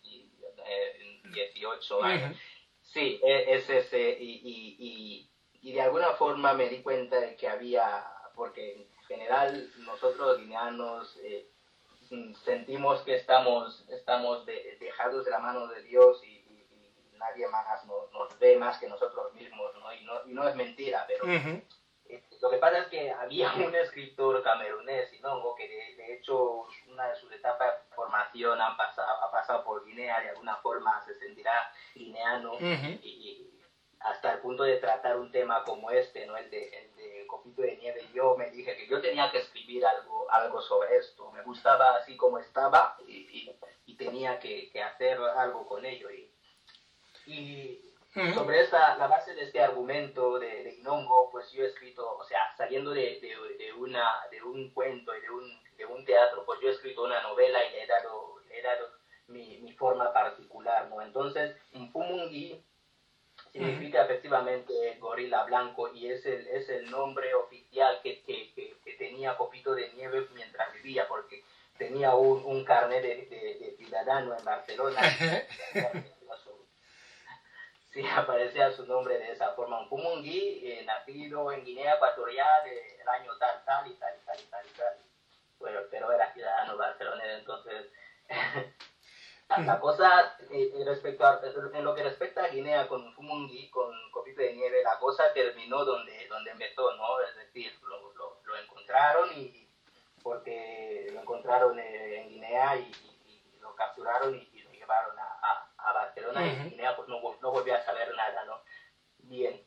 [1.54, 2.30] 18 años.
[2.30, 2.38] Uh -huh.
[2.82, 5.30] Sí, e, es ese, y, y, y,
[5.62, 11.16] y, de alguna forma me di cuenta de que había, porque en general nosotros guineanos
[11.22, 11.48] eh,
[12.44, 16.42] sentimos que estamos, estamos de, dejados de la mano de Dios y,
[17.16, 19.94] nadie más nos, nos, ve más que nosotros mismos, ¿no?
[19.94, 21.24] Y no, y no es mentira, pero...
[21.24, 21.62] Uh -huh
[22.40, 27.16] lo que pasa es que había un escritor camerunés, que de, de, hecho una de
[27.16, 31.72] sus etapas de formación han pasado, ha pasado por Guinea, de alguna forma se sentirá
[31.94, 33.00] guineano, uh -huh.
[33.02, 33.54] y, y,
[34.00, 36.36] hasta el punto de tratar un tema como este, ¿no?
[36.36, 38.06] el, de, el de Copito de Nieve.
[38.12, 41.30] Yo me dije que yo tenía que escribir algo, algo sobre esto.
[41.32, 43.50] Me gustaba así como estaba y,
[43.86, 46.08] y tenía que, que, hacer algo con ello.
[47.26, 47.90] Y,
[48.34, 52.24] Sobre esta, la base de este argumento de, de Inongo, pues yo he escrito, o
[52.24, 56.44] sea, saliendo de, de, de una, de un cuento y de un, de un teatro,
[56.44, 58.88] pues yo he escrito una novela y le he dado, le he dado
[59.28, 61.02] mi, mi forma particular, ¿no?
[61.02, 62.62] Entonces, Mpumungi
[63.52, 68.92] significa efectivamente gorila blanco y es el, es el nombre oficial que, que, que, que
[68.94, 71.42] tenía Copito de Nieve mientras vivía, porque
[71.78, 75.00] tenía un, un carnet de, de- de ciudadano en Barcelona.
[77.94, 79.78] Sí, aparecía su nombre de esa forma.
[79.80, 84.24] Un Pumungi, eh, nacido en Guinea Ecuatorial eh, el año tal, tal y tal y
[84.24, 84.96] tal y tal y tal.
[85.60, 87.86] Bueno, pero era ciudadano barcelonés, entonces...
[89.48, 91.40] la, cosa, eh, eh, respecto a,
[91.72, 95.84] en lo que respecta a Guinea con Pumungi, con Copito de Nieve, la cosa terminó
[95.84, 97.20] donde, donde empezó, ¿no?
[97.20, 99.68] Es decir, lo, lo, lo encontraron y
[100.22, 105.16] porque lo encontraron eh, en Guinea y, y- y lo capturaron y, y lo llevaron
[105.18, 105.63] a- a
[106.14, 106.62] Barcelona y Ujú.
[106.62, 108.62] en Guinea pues no, no volvió a saber nada, ¿no?
[109.18, 109.60] Bien,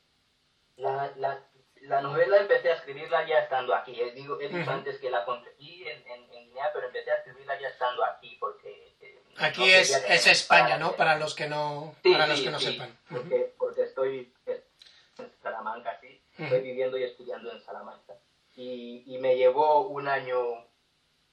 [0.78, 1.44] la, la,
[1.82, 4.72] la novela empecé a escribirla ya estando aquí, eh, digo, he dicho Ujú.
[4.72, 8.38] antes que la conseguí en, en, en Guinea, pero empecé a escribirla ya estando aquí
[8.40, 8.96] porque...
[9.00, 10.96] eh, no Aquí quería es, es España, para- ¿no?
[10.96, 12.98] Para los que no, Sí, para los sí, que no sí, sepan.
[13.10, 16.22] Porque, porque estoy en Salamanca, sí.
[16.38, 18.14] Estoy viviendo y estudiando en Salamanca.
[18.56, 20.68] Y, y me llevó un año,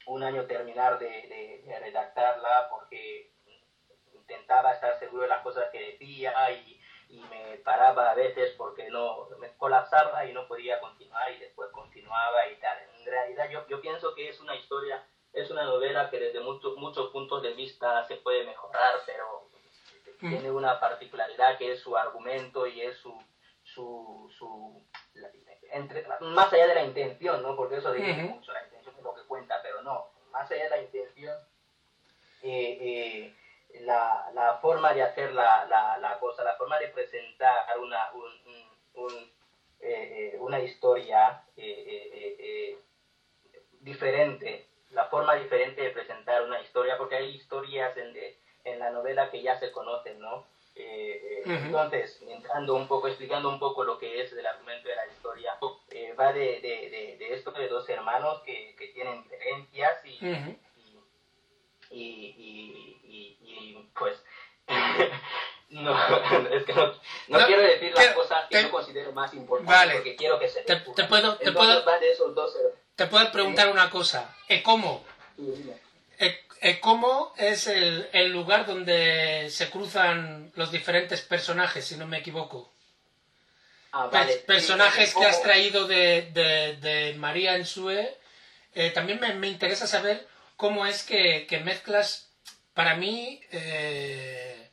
[0.06, 3.30] un año terminar de, de- de redactarla porque
[4.28, 8.88] intentaba estar seguro de las cosas que decía y, y me paraba a veces porque
[8.88, 12.78] no me colapsaba y no podía continuar y después continuaba y tal.
[12.98, 16.74] En realidad yo, yo pienso que es una historia, es una novela que desde muchos
[16.76, 19.44] muchos puntos de vista se puede mejorar, pero
[20.20, 20.28] Mm.
[20.30, 23.12] tiene una particularidad que es su argumento y es su,
[23.62, 24.82] su, su
[25.14, 25.28] la-
[25.72, 27.56] entre, más allá de la intención, ¿no?
[27.56, 28.34] Porque eso dice Ujú.
[28.36, 31.36] mucho, la intención es lo que cuenta, pero no, más allá de la intención,
[32.42, 33.34] eh, eh,
[33.80, 38.22] la, la forma de hacer la, la, la cosa, la forma de presentar una, un,
[38.22, 39.12] un- un,
[39.80, 42.78] eh, eh, una historia eh, eh, eh,
[43.80, 48.90] diferente, la forma diferente de presentar una historia, porque hay historias en, de- en la
[48.90, 50.44] novela que ya se conocen, ¿no?
[50.76, 51.66] Eh, eh, Ujú.
[51.66, 55.56] Entonces, entrando un poco, explicando un poco lo que es el argumento de la historia,
[55.90, 60.16] eh, va de, de, de, de esto de dos hermanos que, que tienen diferencias y,
[60.18, 60.50] Ujú.
[60.50, 60.63] y,
[61.94, 64.16] y, y, y- y, pues
[65.70, 65.92] no,
[66.50, 66.86] es que no,
[67.28, 69.94] no No, quiero decir las te- cosas que te- yo considero más importantes Vale.
[69.94, 72.56] porque quiero que se Te- puedo- te puedo- esos dos
[72.96, 74.34] Te puedo preguntar una cosa.
[74.48, 75.04] ¿E cómo?
[77.36, 82.72] es el, el lugar donde se cruzan los diferentes personajes, si no me equivoco?
[83.92, 88.16] Ah, Pe- vale, sí, personajes que has traído de, de, de María Ensue.
[88.74, 90.26] Eh, también me, me interesa saber
[90.56, 92.30] cómo es que, que mezclas,
[92.74, 94.70] para mí, eh,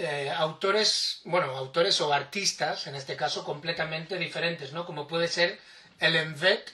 [0.00, 4.86] eh, autores, bueno, autores o artistas, en este caso, completamente diferentes, ¿no?
[4.86, 5.58] Como puede ser
[5.98, 6.72] el Envet,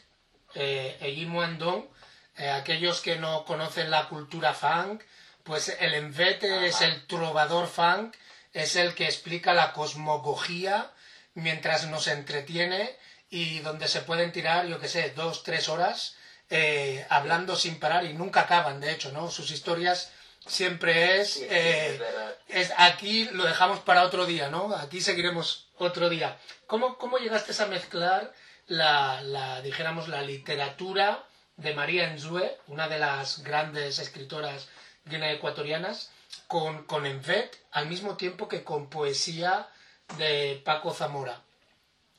[0.54, 1.88] eh, Eguimo Andón,
[2.36, 5.02] eh, aquellos que no conocen la cultura funk,
[5.42, 8.14] pues el Envet es el trovador funk,
[8.52, 10.92] es el que explica la cosmogogía
[11.32, 12.94] mientras nos entretiene
[13.30, 16.16] y donde se pueden tirar, yo que sé, dos, tres horas
[16.50, 19.30] eh, hablando sin parar y nunca acaban, de hecho, ¿no?
[19.30, 20.12] Sus historias
[20.46, 21.38] siempre es...
[21.40, 22.00] Eh,
[22.48, 24.74] es aquí lo dejamos para otro día, ¿no?
[24.76, 26.38] Aquí seguiremos otro día.
[26.66, 28.32] ¿Cómo, cómo llegaste a mezclar
[28.66, 31.24] la, la, dijéramos, la literatura
[31.56, 34.68] de María Enzue, una de las grandes escritoras
[35.06, 36.10] guineaecuatorianas,
[36.46, 39.68] con, con Envet, al mismo tiempo que con poesía
[40.18, 41.40] de Paco Zamora?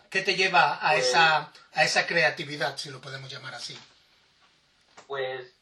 [0.09, 3.77] ¿Qué te lleva a, Pues- esa, a esa creatividad, si lo podemos llamar así?
[5.07, 5.53] Pues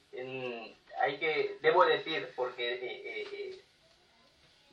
[1.00, 3.64] hay que debo decir porque eh, eh, eh,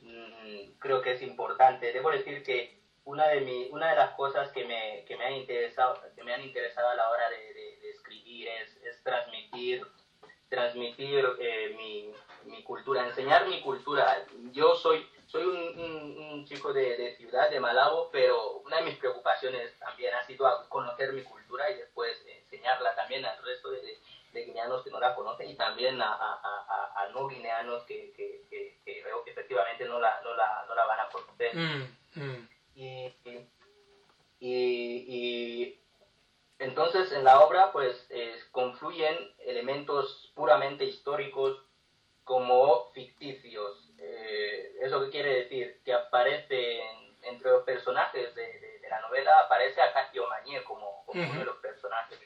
[0.01, 4.51] mm, creo que es importante debo decir que una de mi, una de las cosas
[4.51, 8.47] que me, que me han interesado que me han interesado a la hora de escribir
[8.47, 9.85] es, es transmitir
[10.49, 12.11] transmitir eh, mi,
[12.43, 14.25] mi cultura enseñar mi cultura.
[14.51, 18.83] Yo soy soy un, un- un chico de, de ciudad de Malabo pero una de
[18.83, 23.71] mis preocupaciones también ha sido a conocer mi cultura y después enseñarla también al resto
[23.71, 23.97] de,
[24.31, 28.41] de- guineanos que no la conocen y también a, a- a- no guineanos que, que,
[28.49, 31.55] que- que veo que efectivamente no la, no la, no la van a conocer.
[31.55, 33.13] Mm, mm, Y,
[34.39, 35.79] y- y
[36.59, 41.59] entonces en la obra pues eh, confluyen elementos puramente históricos
[42.23, 43.89] como ficticios.
[43.97, 45.79] Eh, ¿Eso qué quiere decir?
[45.83, 51.03] Que aparece en- entre los personajes de, de- de la novela, aparece Acacio Mañé como,
[51.05, 52.17] como uno de los personajes.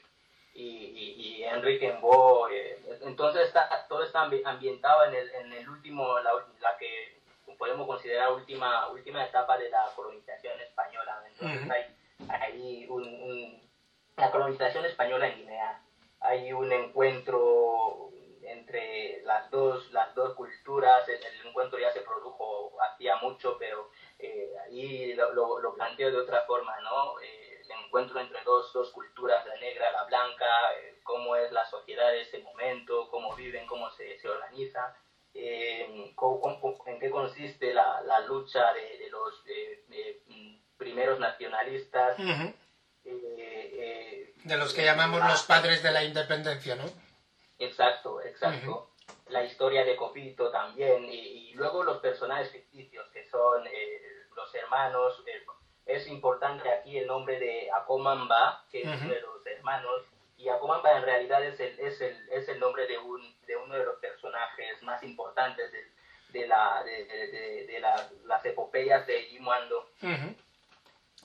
[0.58, 5.52] Y, y, y Enrique Embo, eh, entonces está, todo está ambi- ambientado en el, en
[5.52, 7.20] el último, la, la que
[7.58, 11.22] podemos considerar última, última etapa de la colonización española.
[11.30, 11.96] Entonces hay,
[12.28, 13.60] hay un,
[14.16, 15.82] la colonización española en Guinea.
[16.20, 18.10] Hay un encuentro
[18.42, 24.54] entre las dos, las dos culturas, el, encuentro ya se produjo hacía mucho, pero eh,
[24.64, 27.20] ahí lo, lo, planteo de otra forma, ¿no?
[27.20, 30.46] Eh, el encuentro entre dos, dos culturas, la negra, la blanca,
[30.78, 34.94] eh, cómo es la sociedad de ese momento, cómo viven, cómo se, se organiza,
[36.86, 39.42] en qué consiste la, la lucha de, de los
[40.76, 42.16] primeros nacionalistas.
[43.04, 46.84] de los que llamamos los padres de la independencia, ¿no?
[47.58, 48.90] Exacto, exacto.
[49.28, 54.02] La historia de Copito también, y, luego los personajes ficticios, que son eh,
[54.34, 55.22] los hermanos.
[55.26, 55.44] Eh,
[55.86, 60.02] es importante aquí el nombre de Akomamba, que es uno de los hermanos,
[60.36, 63.74] y Akomamba en realidad es el, es el, es el nombre de, un, de uno
[63.74, 67.82] de los personajes más importantes de, de, la, de,
[68.24, 69.88] las epopeyas de Jimuando.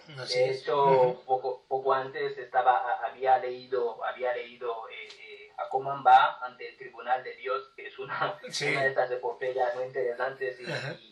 [0.08, 6.70] De hecho, poco, poco antes estaba, había leído, había leído eh, a cómo va ante
[6.70, 10.60] el tribunal de Dios, que es una, una de estas epopeyas muy interesantes.
[10.60, 11.12] Y, y,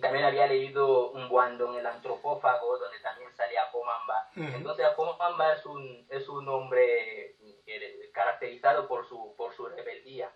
[0.00, 4.28] también había leído un guando en el antropófago, donde también sale Acomamba.
[4.36, 10.30] Entonces Acomamba es un, es un hombre eh, caracterizado por su, por su rebeldía.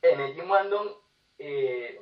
[0.00, 0.90] En el Jimwandong
[1.38, 2.00] eh,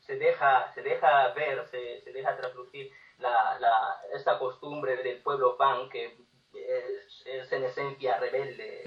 [0.00, 5.56] se, deja, se deja ver, se, se deja traslucir la, la, esta costumbre del pueblo
[5.56, 6.16] Pan que
[6.54, 8.82] es, en esencia rebelde.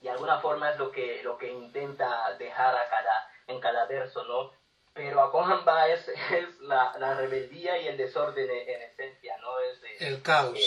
[0.00, 3.86] Y de alguna forma es lo que, lo que intenta dejar a cada, en cada
[3.86, 4.52] verso, ¿no?
[4.98, 9.58] Pero Akohamba es, es la, la, rebeldía y el desorden en, esencia, ¿no?
[9.60, 10.58] Es, el caos.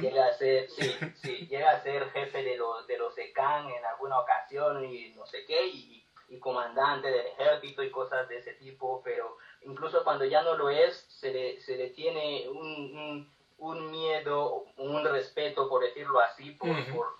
[0.00, 3.84] llega, a ser, sí, sí, llega a ser jefe de los, de los ECAN en
[3.84, 8.54] alguna ocasión y no sé qué, y, y comandante del ejército y cosas de ese
[8.54, 13.28] tipo, pero incluso cuando ya no lo es, se le, se le tiene un
[13.60, 16.70] un miedo, un respeto, por decirlo así, por,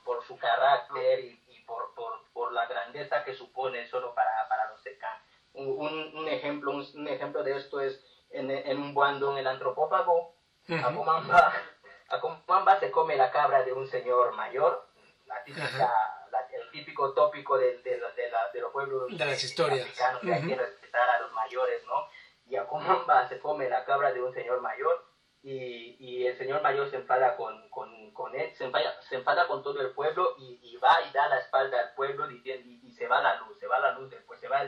[0.04, 5.19] por, su carácter y, por, por, la grandeza que supone solo para, para los secan.
[5.52, 10.34] Un, un, ejemplo, un, ejemplo de esto es en, en un bando en el antropófago,
[10.68, 11.52] Acomamba,
[12.80, 14.88] se come la cabra de un señor mayor,
[15.26, 15.92] la típica,
[16.52, 18.00] el típico tópico de, de,
[18.52, 19.86] de, los pueblos de las historias.
[19.86, 22.08] africanos, que hay que respetar a los mayores, ¿no?
[22.46, 25.06] Y Acomamba se come la cabra de un señor mayor
[25.42, 29.46] y, y, el señor mayor se enfada con, con, con él, se enfada, se enfada,
[29.46, 32.92] con todo el pueblo y, y, va y da la espalda al pueblo y, y,
[32.92, 34.64] se va la luz, se va la luz después, se, va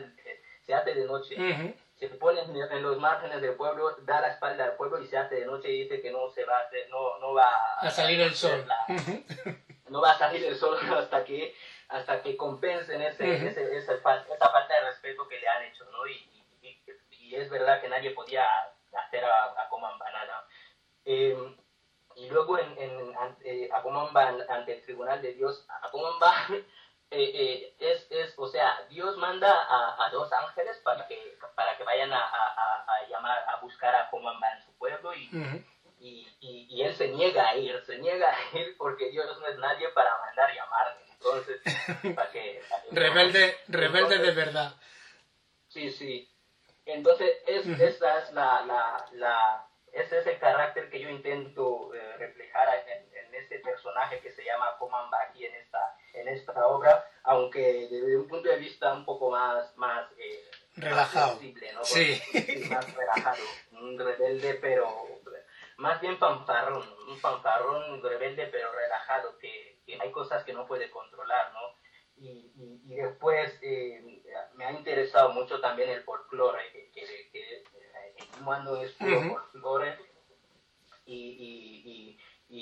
[0.64, 1.36] se hace de noche.
[1.94, 5.36] Se pone en, los márgenes del pueblo, da la espalda al pueblo y se hace
[5.36, 7.48] de noche y dice que no se va a hacer, no, no va
[7.80, 8.64] a, salir el sol.
[9.88, 11.54] no va a salir el sol hasta que
[11.88, 16.06] hasta que compensen ese, ese, esa, esa falta de respeto que le han hecho, ¿no?
[16.06, 16.44] Y,
[17.10, 18.44] y, es verdad que nadie podía
[18.92, 20.44] hacer a, a Coman Banana.
[21.04, 21.36] Eh,
[22.16, 23.70] y luego en, en ante, eh,
[24.48, 26.32] ante el tribunal de Dios, Akomamba
[27.12, 31.76] eh, eh, es, es, o sea, Dios manda a, a, dos ángeles para que, para
[31.76, 35.28] que vayan a, a, a llamar, a buscar a Akomamba en su pueblo y,
[36.00, 39.58] y, y, él se niega a ir, se niega a ir porque Dios no es
[39.58, 40.98] nadie para mandar llamar.
[41.12, 41.60] Entonces,
[42.16, 44.72] para que, rebelde, rebelde de verdad.
[45.68, 46.28] Sí, sí.
[46.86, 52.16] Entonces, es, esa es la, la, la ese es el carácter que yo intento eh,
[52.16, 57.88] reflejar en, este personaje que se llama Comamba aquí en esta, en esta obra, aunque
[57.90, 61.38] desde un punto de vista un poco más, más eh, relajado,
[61.74, 61.84] ¿no?
[61.84, 62.20] sí.
[62.70, 63.42] más relajado,
[63.72, 64.88] un rebelde pero
[65.76, 70.90] más bien fanfarrón, un fanfarrón rebelde pero relajado, que, que hay cosas que no puede
[70.90, 71.60] controlar, ¿no?
[72.18, 72.52] Y,
[72.86, 74.22] y, después eh,
[74.54, 77.64] me ha interesado mucho también el folclore, que, que, que
[78.40, 79.98] humano es puro folclore
[81.06, 81.16] y,
[81.84, 82.18] y,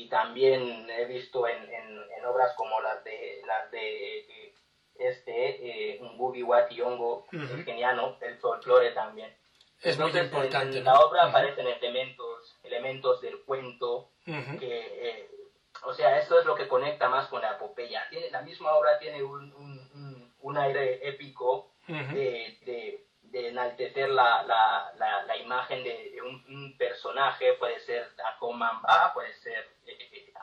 [0.08, 4.54] también he visto en, en, obras como las de las de
[4.94, 9.34] este eh, Ngugi Wati Ongo, el geniano, el folclore también.
[9.82, 10.78] Es muy importante.
[10.78, 15.30] En, la obra aparecen elementos, elementos del cuento que eh,
[15.82, 18.06] o sea, esto es lo que conecta más con la epopeya.
[18.10, 24.92] Tiene, la misma obra tiene un, un, un, aire épico de, de enaltecer la, la,
[25.26, 29.68] la, imagen de, un, personaje, puede ser Akomamba, puede ser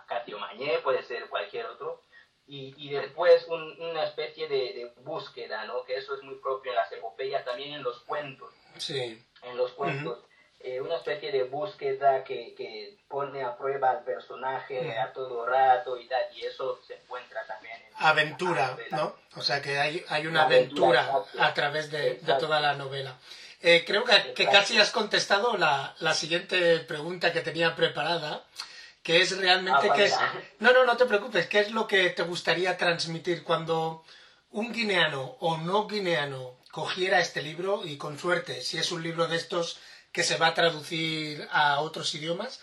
[0.07, 2.01] Akatio Mañé, puede ser cualquier otro,
[2.47, 5.83] y, y después una especie de, búsqueda, ¿no?
[5.83, 8.53] que eso es muy propio en las epopeyas, también en los cuentos.
[8.77, 9.21] Sí.
[9.43, 10.19] En los cuentos.
[10.59, 15.97] Eh, una especie de búsqueda que, que, pone a prueba al personaje a todo rato
[15.99, 17.93] y tal, y eso se encuentra también en...
[17.95, 19.15] aventura, ¿no?
[19.35, 23.17] O sea que hay, hay una aventura, a través de, toda la novela.
[23.61, 28.43] Eh, creo que, que, casi has contestado la, la, siguiente pregunta que tenía preparada,
[29.07, 30.15] que es realmente ah, que es...
[30.59, 34.03] No, no, no te preocupes, ¿qué es lo que te gustaría transmitir cuando
[34.49, 39.27] un guineano o no guineano cogiera este libro y con suerte, si es un libro
[39.27, 39.79] de estos
[40.11, 42.61] que se va a traducir a otros idiomas,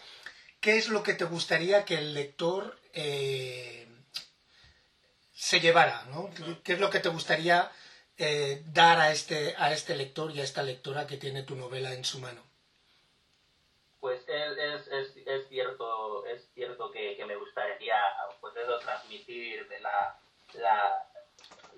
[0.61, 3.89] ¿qué es lo que te gustaría que el lector eh,
[5.33, 6.05] se llevara?
[6.11, 6.29] ¿no?
[6.63, 7.73] ¿Qué es lo que te gustaría
[8.19, 11.95] eh, dar a este, a este lector y a esta lectora que tiene tu novela
[11.95, 12.43] en su mano?
[14.05, 17.97] Pues es, es, es cierto, es cierto que, me gustaría
[18.81, 20.19] transmitir de la,
[20.55, 21.07] la,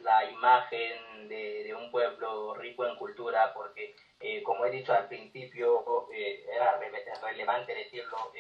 [0.02, 5.08] la imagen de, de, un pueblo rico en cultura, porque eh, como he dicho al
[5.08, 6.78] principio, era
[7.22, 8.32] relevante decirlo,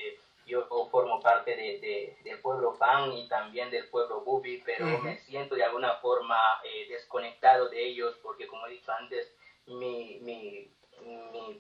[0.46, 5.56] yo formo parte de, del pueblo Pan y también del pueblo Bubi, pero me siento
[5.56, 9.34] de alguna forma eh, desconectado de ellos porque, como he dicho antes,
[9.66, 10.70] mi, mi,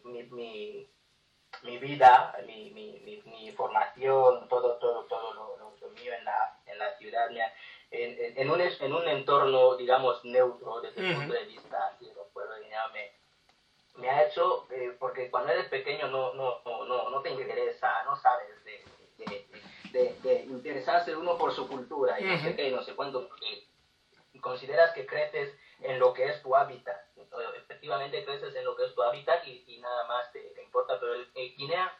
[0.04, 0.88] mi, mi,
[1.62, 6.94] mi vida, mi, mi, formación, todo, todo, todo lo, lo, mío en la, en la
[6.98, 7.30] ciudad,
[7.90, 12.26] en, en, un, en un entorno, digamos, neutro desde el punto de vista de los
[12.34, 12.58] pueblos
[12.92, 13.12] me,
[14.00, 18.16] me ha hecho, eh, porque cuando eres pequeño no, no, no, no te interesa, no
[18.16, 18.84] sabes de,
[19.92, 23.66] de, de, interesarse uno por su cultura y no sé qué, no sé cuánto, porque
[24.40, 26.96] consideras que creces en lo que es tu hábitat.
[27.56, 30.45] Efectivamente creces en lo que es tu hábitat y, nada más te,
[30.96, 31.92] importa, pero el, Guinea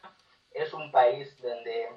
[0.51, 1.89] es un país donde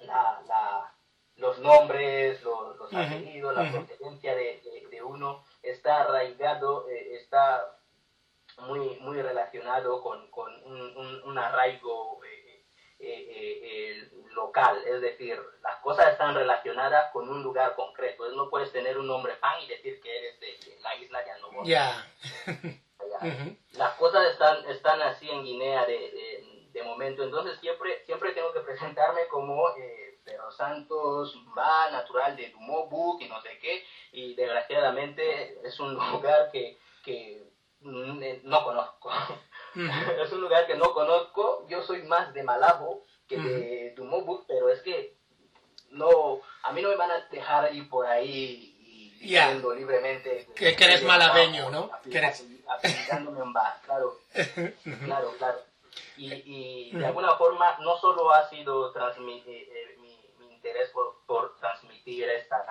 [0.00, 0.94] la, la,
[1.36, 7.78] los nombres, los, los apellidos, la procedencia de, de, uno está arraigado, eh, está
[8.62, 12.64] muy, muy relacionado con, con un, un, arraigo eh,
[12.98, 18.28] eh, eh, local, es decir, las cosas están relacionadas con un lugar concreto.
[18.30, 21.62] No puedes tener un nombre pan y decir que eres de, la isla de Andorra.
[21.64, 22.10] Ya.
[23.72, 26.15] Las cosas están, están así en Guinea de, de,
[26.96, 30.18] momento, entonces siempre, siempre tengo que presentarme como eh,
[30.56, 36.78] Santos, va natural de Dumobu, y no sé qué, y desgraciadamente es un lugar que,
[37.04, 37.46] que
[37.80, 39.10] Mm, eh, no conozco.
[40.22, 41.66] es un lugar que no conozco.
[41.68, 45.16] Yo soy más de Malabo que de Tumobu, pero es que
[45.90, 48.72] no, a mí no me van a dejar ir por ahí
[49.20, 50.46] y yendo libremente.
[50.54, 51.90] Que, eres malabeño, ¿no?
[52.68, 54.18] Aplicándome en bar, claro.
[55.04, 55.58] claro, claro.
[56.16, 60.90] Y, y de alguna forma no solo ha sido transmitir, eh, eh, mi, mi, interés
[60.90, 62.64] por, por transmitir esta,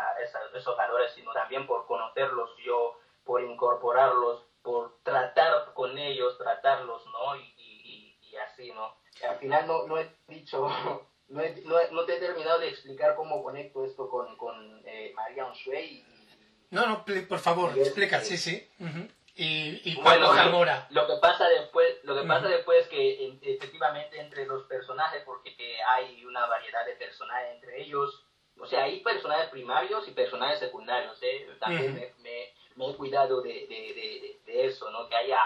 [0.54, 7.36] esos valores, sino también por conocerlos yo, por incorporarlos por tratar con ellos, tratarlos, ¿no?
[7.38, 8.98] Y, y, y así, ¿no?
[9.30, 10.68] Al final no, no he dicho,
[11.30, 15.46] no, he, no, te he terminado de explicar cómo conecto esto con, con eh, María
[15.46, 16.04] Unsue
[16.72, 18.68] No, no, por favor, explica, sí, sí.
[19.38, 20.88] Y, y bueno, Zamora.
[20.92, 25.54] Lo que pasa después, lo que pasa después es que efectivamente entre los personajes, porque
[25.84, 28.24] hay una variedad de personajes entre ellos,
[28.58, 31.50] o sea, hay personajes primarios y personajes secundarios, ¿eh?
[31.60, 35.10] También me, me he cuidado de, de, de, eso, ¿no?
[35.10, 35.42] Que haya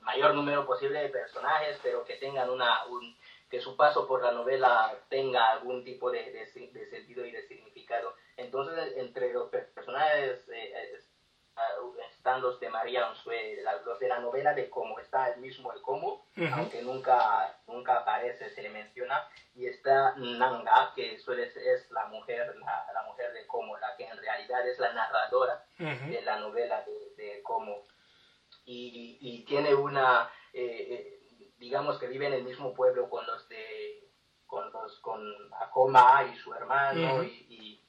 [0.00, 3.16] mayor número posible de personajes, pero que tengan una, un,
[3.48, 8.14] que su paso por la novela tenga algún tipo de, de sentido y de significado.
[8.36, 11.00] Entonces, entre los personajes eh,
[12.10, 15.80] están los de María Onsue, los de la novela de cómo está el mismo el
[15.80, 21.90] cómo, aunque nunca, nunca aparece, se le menciona, y está Nanga, que suele ser, es
[21.92, 26.20] la mujer, la, la mujer de cómo, la que en realidad es la narradora de
[26.22, 27.84] la novela de, de cómo.
[28.64, 33.48] Y, y, tiene una, eh, eh, digamos que vive en el mismo pueblo con los
[33.48, 34.10] de,
[34.46, 35.22] con los, con
[35.60, 37.85] Akoma y su hermano, y y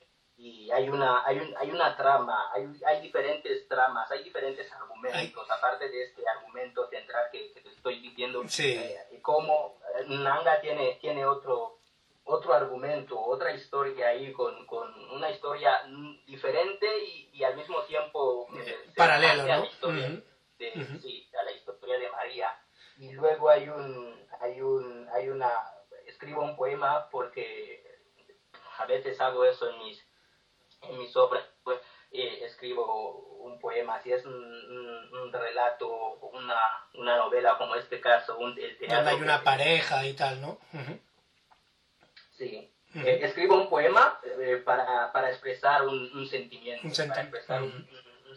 [0.72, 5.90] hay una, hay, un, hay una trama, hay, hay diferentes tramas, hay diferentes argumentos, aparte
[5.90, 8.74] de este argumento central que, te estoy diciendo, sí.
[8.74, 11.80] eh, como eh, Nanga tiene, tiene otro,
[12.26, 15.82] otro argumento, otra historia ahí, con, con una historia
[16.28, 19.54] diferente y, y al mismo tiempo eh, paralelo, ¿no?
[19.54, 20.22] A la historia
[20.60, 22.60] de, Sí, a la historia de María.
[23.00, 25.52] Y luego hay un, hay un, hay una,
[26.06, 27.84] escribo un poema porque
[28.78, 30.07] a veces hago eso en mis
[30.82, 31.80] en mis obras pues,
[32.12, 35.90] eh, escribo un poema, si es un, relato,
[36.34, 36.56] una,
[36.94, 39.10] una, novela como este caso, un, el teatro.
[39.10, 40.58] hay una pareja y tal, ¿no?
[42.32, 42.72] Sí.
[42.96, 47.88] Eh, escribo un poema eh, para, para, expresar un, sentimiento, para expresar un,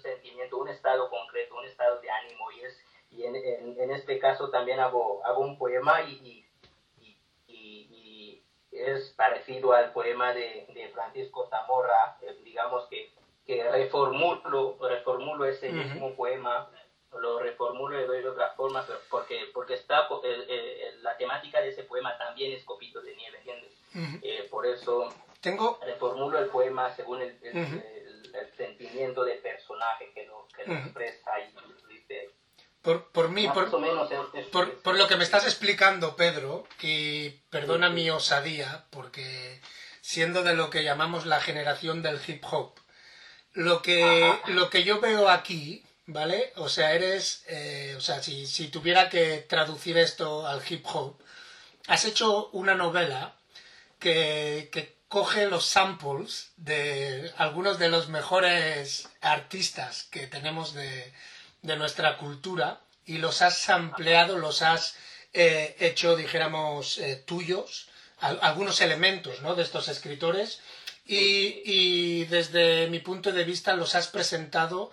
[0.02, 2.50] sentimiento, un estado concreto, un estado de ánimo.
[2.52, 6.44] Y, es, y en, en, este caso también hago, hago un poema y
[8.72, 13.12] es parecido al poema de, Francisco Zamorra, eh, digamos que,
[13.46, 16.70] que reformulo, reformulo ese mismo poema,
[17.18, 20.08] lo reformulo y le doy de otra forma, pero porque, porque está,
[21.02, 23.72] la temática de ese poema también es Copito de Nieve, ¿entiendes?
[24.22, 25.78] Eh, por eso Tengo...
[25.84, 27.38] reformulo el poema según el,
[28.56, 31.52] sentimiento del personaje que lo, que lo expresa y
[31.88, 32.30] dice
[32.82, 33.70] por, por mí, por,
[34.82, 39.60] por, lo que me estás explicando, Pedro, y perdona mi osadía, porque
[40.00, 42.74] siendo de lo que llamamos la generación del hip hop,
[43.52, 46.52] lo que, lo que yo veo aquí, ¿vale?
[46.56, 51.18] O sea, eres, eh, o sea, si, si tuviera que traducir esto al hip hop,
[51.86, 53.34] has hecho una novela
[53.98, 61.12] que, que coge los samples de algunos de los mejores artistas que tenemos de,
[61.62, 64.96] de nuestra cultura y los has ampliado, los has
[65.32, 67.88] eh, hecho, dijéramos, eh, tuyos,
[68.18, 69.54] algunos elementos ¿no?
[69.54, 70.60] de estos escritores
[71.06, 74.92] y, y, desde mi punto de vista los has presentado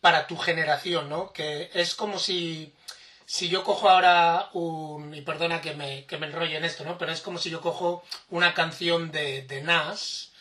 [0.00, 1.32] para tu generación, ¿no?
[1.32, 2.74] Que es como si,
[3.24, 5.14] si yo cojo ahora un...
[5.14, 6.98] y perdona que me, que me enrolle en esto, ¿no?
[6.98, 10.32] Pero es como si yo cojo una canción de, de Nas,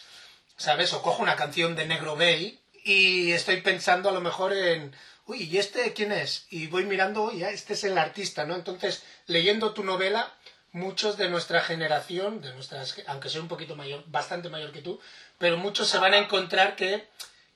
[0.58, 0.94] ¿sabes?
[0.94, 4.96] O cojo una canción de Negro Bay y estoy pensando a lo mejor en
[5.26, 6.46] uy, ¿y este quién es?
[6.50, 8.56] Y voy mirando, uy, este es el artista, ¿no?
[8.56, 10.34] Entonces, leyendo tu novela,
[10.72, 15.00] muchos de nuestra generación, de nuestras, aunque soy un poquito mayor, bastante mayor que tú,
[15.38, 17.08] pero muchos se van a encontrar que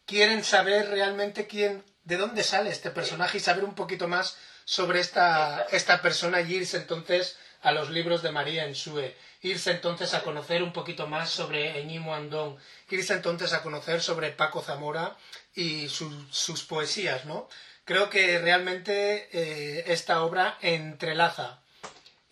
[0.05, 4.99] quieren saber realmente quién, de dónde sale este personaje y saber un poquito más sobre
[4.99, 10.63] esta, esta persona irse entonces a los libros de María Ensue, irse entonces a conocer
[10.63, 12.57] un poquito más sobre Eñimo Andón,
[12.89, 15.15] irse entonces a conocer sobre Paco Zamora
[15.53, 17.49] y sus poesías, ¿no?
[17.85, 21.59] Creo que realmente eh, esta obra entrelaza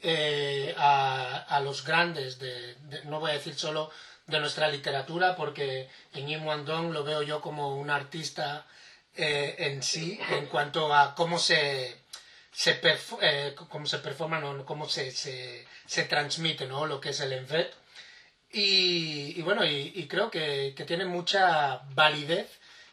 [0.04, 3.90] eh, a, los grandes, de, no voy a decir solo
[4.28, 8.68] de nuestra literatura, porque Eñimo Andón lo veo yo como un artista
[9.16, 11.96] eh, en sí, en cuanto a cómo se,
[12.58, 12.82] se,
[13.70, 16.88] cómo se performa, no, cómo se, se, transmite ¿no?
[16.88, 17.72] lo que es el envet.
[18.52, 22.50] Y, bueno, y, creo que, que, tiene mucha validez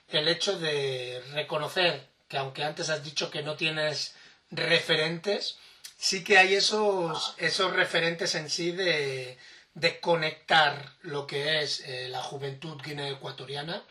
[0.08, 4.14] el hecho de reconocer que aunque antes has dicho que no tienes
[4.50, 5.56] referentes,
[5.96, 9.38] sí que hay esos, esos referentes en sí de,
[9.72, 13.82] de conectar lo que es eh, la juventud guinea-ecuatoriana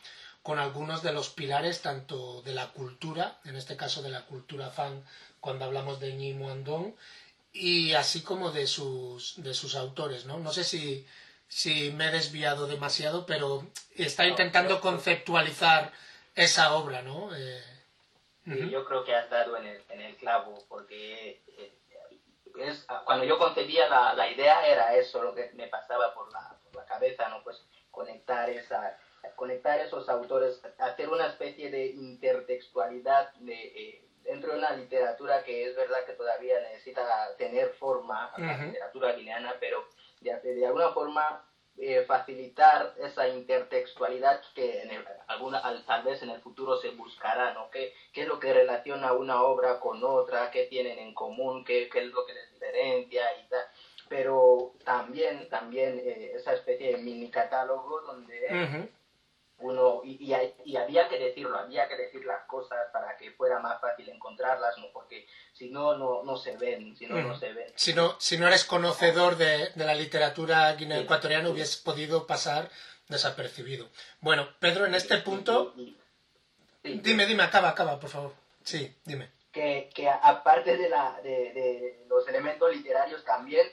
[0.44, 4.70] con algunos de los pilares tanto de la cultura, en este caso de la cultura
[4.70, 5.04] fan
[5.44, 6.94] cuando hablamos de Ñi Andong,
[7.52, 10.40] y así como de sus, de sus autores, ¿no?
[10.40, 11.06] No sé si,
[11.50, 15.92] si me he desviado demasiado, pero está intentando conceptualizar
[16.34, 17.36] esa obra, ¿no?
[17.36, 17.62] Eh,
[18.72, 21.74] yo creo que has dado en el, en el clavo, porque eh,
[22.60, 26.58] es, cuando yo concebía la, la, idea era eso lo que me pasaba por la,
[26.64, 27.44] por la cabeza, ¿no?
[27.44, 28.98] Pues conectar, esa,
[29.36, 35.66] conectar esos autores, hacer una especie de intertextualidad de, eh, dentro de una literatura que
[35.66, 39.86] es verdad que todavía necesita tener forma, la literatura guineana, pero
[40.22, 41.46] de, de alguna forma
[41.76, 44.92] eh, facilitar esa intertextualidad que en
[45.28, 47.72] alguna, tal vez en el futuro se buscará, ¿no?
[47.72, 50.52] ¿Qué, ¿Qué, es lo que relaciona una obra con otra?
[50.52, 51.66] ¿Qué tienen en común?
[51.66, 53.24] ¿Qué, qué es lo que les diferencia?
[53.44, 53.66] Y tal.
[54.08, 58.88] Pero también, también eh, esa especie de mini catálogo donde
[59.60, 60.34] uno, y,
[60.66, 64.78] y, había que decirlo, había que decir las cosas para que fuera más fácil encontrarlas,
[64.78, 64.88] ¿no?
[64.92, 67.72] porque si no, no, no se ven, si no, no se ven.
[67.76, 72.70] Si no, si no eres conocedor de, de la literatura guinea-ecuatoriana, hubieses podido pasar
[73.08, 73.90] desapercibido.
[74.20, 75.74] Bueno, Pedro, en este punto...
[76.84, 78.34] dime, dime, acaba, acaba, por favor.
[78.64, 83.68] Sí, dime que, que aparte de, la, de, de, los elementos literarios también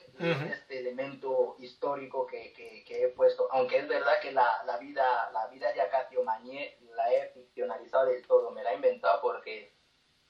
[0.51, 5.03] este elemento histórico que, que, que, he puesto, aunque es verdad que la, la, vida,
[5.33, 9.73] la vida de Acacio Mañé la he ficcionalizado del todo, me la he inventado porque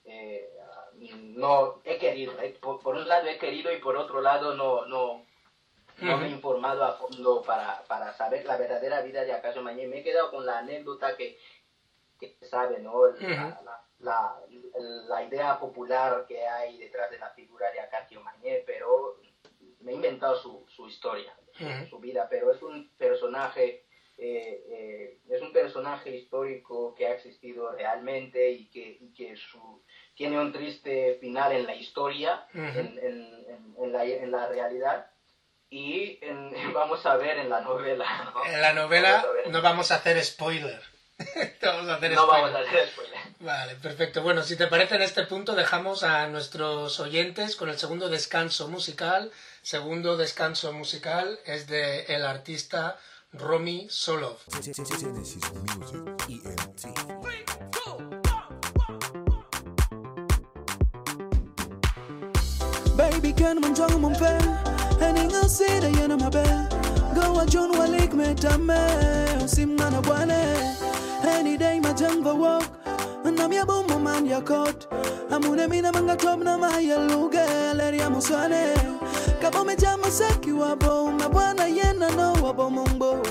[0.05, 0.49] eh,
[0.95, 5.25] no he querido, eh, por, un lado he querido y por otro lado no, no,
[5.97, 9.85] no me he informado a fondo para, para saber la verdadera vida de Acacio Mañé,
[9.85, 11.37] me he quedado con la anécdota que,
[12.17, 13.07] que sabe, ¿no?
[13.07, 19.19] la, la, la, idea popular que hay detrás de la figura de Acacio Mañé, pero
[19.81, 21.33] me he inventado su, su historia,
[21.89, 23.85] su, vida, pero es un personaje
[24.23, 29.83] eh, eh, es un personaje histórico que ha existido realmente y que, y que su,
[30.15, 35.07] tiene un triste final en la historia, en, en, en, la, en, la, realidad.
[35.71, 36.19] Y
[36.73, 38.05] vamos a ver en la novela.
[38.45, 40.79] En la novela no vamos a hacer spoiler.
[41.63, 43.10] vamos a hacer no vamos a hacer spoiler.
[43.41, 44.21] Vale, perfecto.
[44.21, 48.67] Bueno, si te parece en este punto dejamos a nuestros oyentes con el segundo descanso
[48.67, 49.31] musical.
[49.63, 52.99] Segundo descanso musical es de el artista
[53.33, 54.37] Romy Solov.
[54.53, 54.91] ENT.
[62.95, 66.17] Baby kan man jong mon da yana
[67.15, 68.77] Go a John walik me tame
[71.23, 72.80] Any day ma jang va walk
[73.37, 74.87] Na mi abo mo man ya kot
[75.29, 78.75] Amune mina manga top na ma ya luge Leri amo swane
[79.41, 83.21] Kabo me jama seki wabo Ma bwana yena no wabo mumbo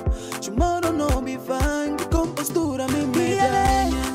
[0.41, 1.97] Tomorrow no be fine.
[2.11, 3.37] Compostura me me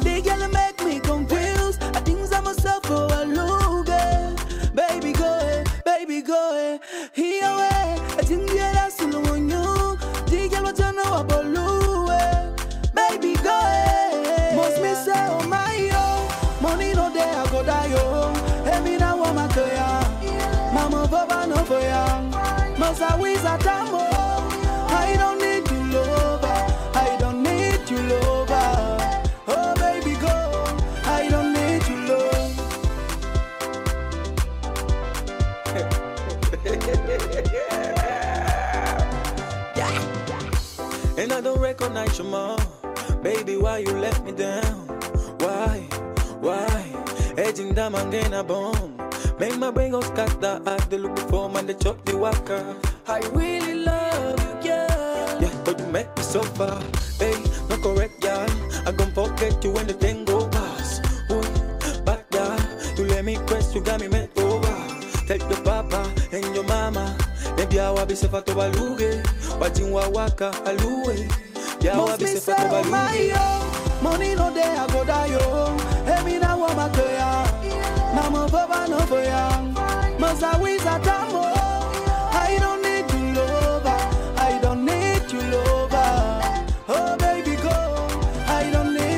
[0.03, 1.81] They gonna make me confused.
[1.95, 4.35] I think I'm myself for a luge eh?
[4.73, 6.77] Baby go ahead, baby go eh?
[6.79, 7.43] ahead Here
[41.17, 42.59] And I don't recognize your mom.
[43.23, 44.87] Baby, why you let me down?
[45.39, 45.79] Why?
[46.39, 47.33] Why?
[47.37, 48.94] Edging down and getting a bomb.
[49.39, 52.75] Make my brain go scatter as they look before man, they chop the waka.
[53.07, 55.41] I really love you, girl.
[55.41, 56.81] Yeah, but you make me suffer.
[57.19, 57.35] Hey,
[57.69, 58.47] not correct, girl.
[58.87, 61.03] I gon' forget you when the thing go past.
[61.31, 61.41] Ooh,
[62.03, 62.57] back girl,
[62.97, 64.75] you let me quest, you got me met over.
[65.27, 67.17] Tell your papa and your mama.
[67.57, 69.59] Maybe I will be safe to baluge.
[69.59, 71.17] Watching wa waka aluwe.
[71.83, 73.94] Yeah, I will be safe to baluge.
[74.05, 75.77] Money no there, I go die yo.
[76.05, 76.37] Hey, me
[82.47, 83.99] I don't need you lover.
[84.37, 86.09] I don't need you lover.
[86.87, 87.77] Oh baby go.
[88.47, 89.15] I don't need.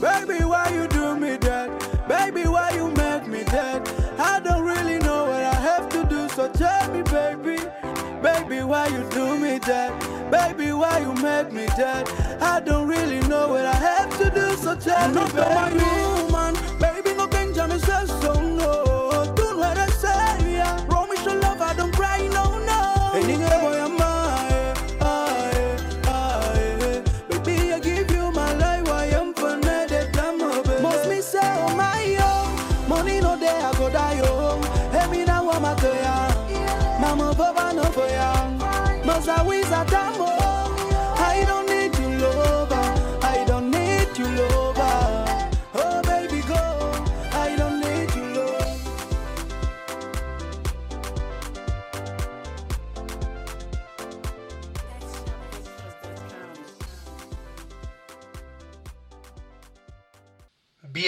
[0.00, 1.68] Baby, why you do me that?
[2.06, 3.80] Baby, why you make me that?
[4.18, 7.58] I don't really know what I have to do, so tell me, baby.
[8.22, 10.15] Baby, why you do me that?
[10.30, 12.08] Baby, why you make me dead?
[12.42, 15.84] I don't really know what I have to do, so tell me, not baby.
[16.24, 19.32] woman, baby, no Benjamin says so, no.
[19.36, 20.84] Do what I say, yeah.
[20.88, 23.10] Promise your love, I don't cry, no, no.
[23.14, 27.02] Hey, nigga, boy, I'm aye, aye, aye.
[27.30, 30.82] Baby, I give you my life, Why I am for the time, oh, baby.
[30.82, 32.88] Must me say, oh my, yo.
[32.88, 34.60] Money no there, I go die, yo.
[34.90, 37.00] Hey, me now, I'm a ya.
[37.00, 38.50] Mama, papa, no for ya.
[39.04, 39.66] Must I wish.
[39.70, 39.84] I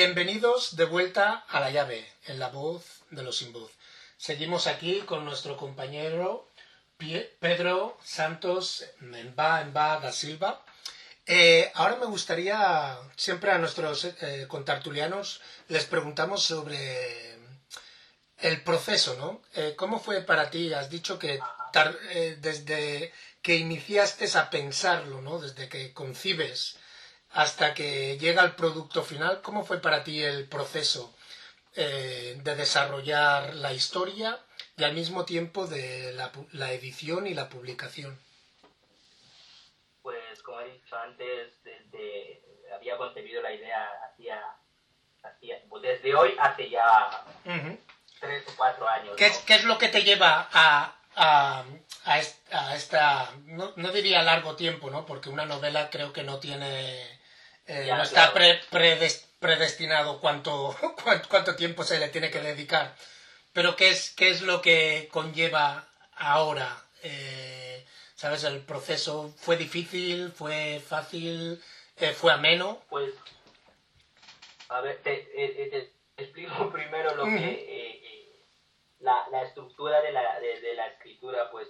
[0.09, 3.71] Bienvenidos de vuelta a la llave, en la voz de los sin voz.
[4.17, 6.49] Seguimos aquí con nuestro compañero
[6.97, 10.65] Pedro Santos Mbá Mbá da Silva.
[11.27, 17.37] Eh, ahora me gustaría, siempre a nuestros eh, contartulianos les preguntamos sobre
[18.39, 19.43] el proceso, ¿no?
[19.57, 20.73] Eh, ¿Cómo fue para ti?
[20.73, 21.39] Has dicho que
[22.15, 25.39] eh, desde que iniciaste a pensarlo, ¿no?
[25.39, 26.78] Desde que concibes
[27.39, 31.15] hasta que llega el producto final, ¿cómo fue para ti el proceso
[31.77, 34.41] eh, de desarrollar la historia
[34.77, 38.19] y al mismo tiempo de la, la edición y la publicación?
[40.03, 42.43] Pues como he dicho antes, desde,
[42.75, 44.43] había concebido la idea hacía,
[45.23, 47.25] hacía pues desde hoy hace ya
[48.19, 49.15] tres o cuatro años.
[49.17, 49.33] ¿Qué, ¿no?
[49.33, 51.65] es, qué es lo que te lleva a, a,
[52.05, 55.07] a esta, no, no diría largo tiempo, ¿no?
[55.07, 57.18] Porque una novela creo que no tiene,
[57.69, 62.95] eh, no está pre- predes- predestinado cuánto, cuánto, cuánto tiempo se le tiene que dedicar.
[63.53, 66.83] Pero ¿qué es, qué es lo que conlleva ahora?
[67.03, 68.43] Eh, ¿Sabes?
[68.45, 71.63] El proceso fue difícil, fue fácil,
[71.99, 72.83] eh, fue ameno.
[72.89, 73.15] Pues,
[74.69, 75.69] a ver, te, eh,
[76.17, 77.69] te explico primero lo que...
[79.01, 81.69] la, la estructura de la, de, de la escritura, pues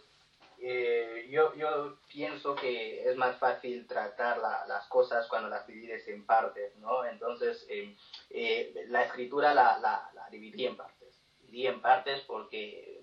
[0.61, 6.07] eh, yo, yo pienso que es más fácil tratar la- las cosas cuando las divides
[6.09, 7.05] en partes, ¿no?
[7.05, 7.95] Entonces, eh,
[8.31, 11.21] eh, la escritura la, la, la dividí en partes.
[11.41, 13.01] Dividí en partes porque,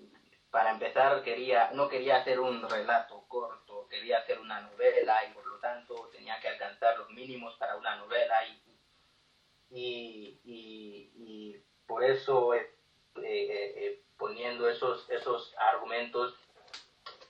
[0.50, 5.46] para empezar, quería, no quería hacer un relato corto, quería hacer una novela y por
[5.46, 8.60] lo tanto tenía que alcanzar los mínimos para una novela y,
[9.70, 16.34] y, y, y por eso eh, poniendo esos, esos argumentos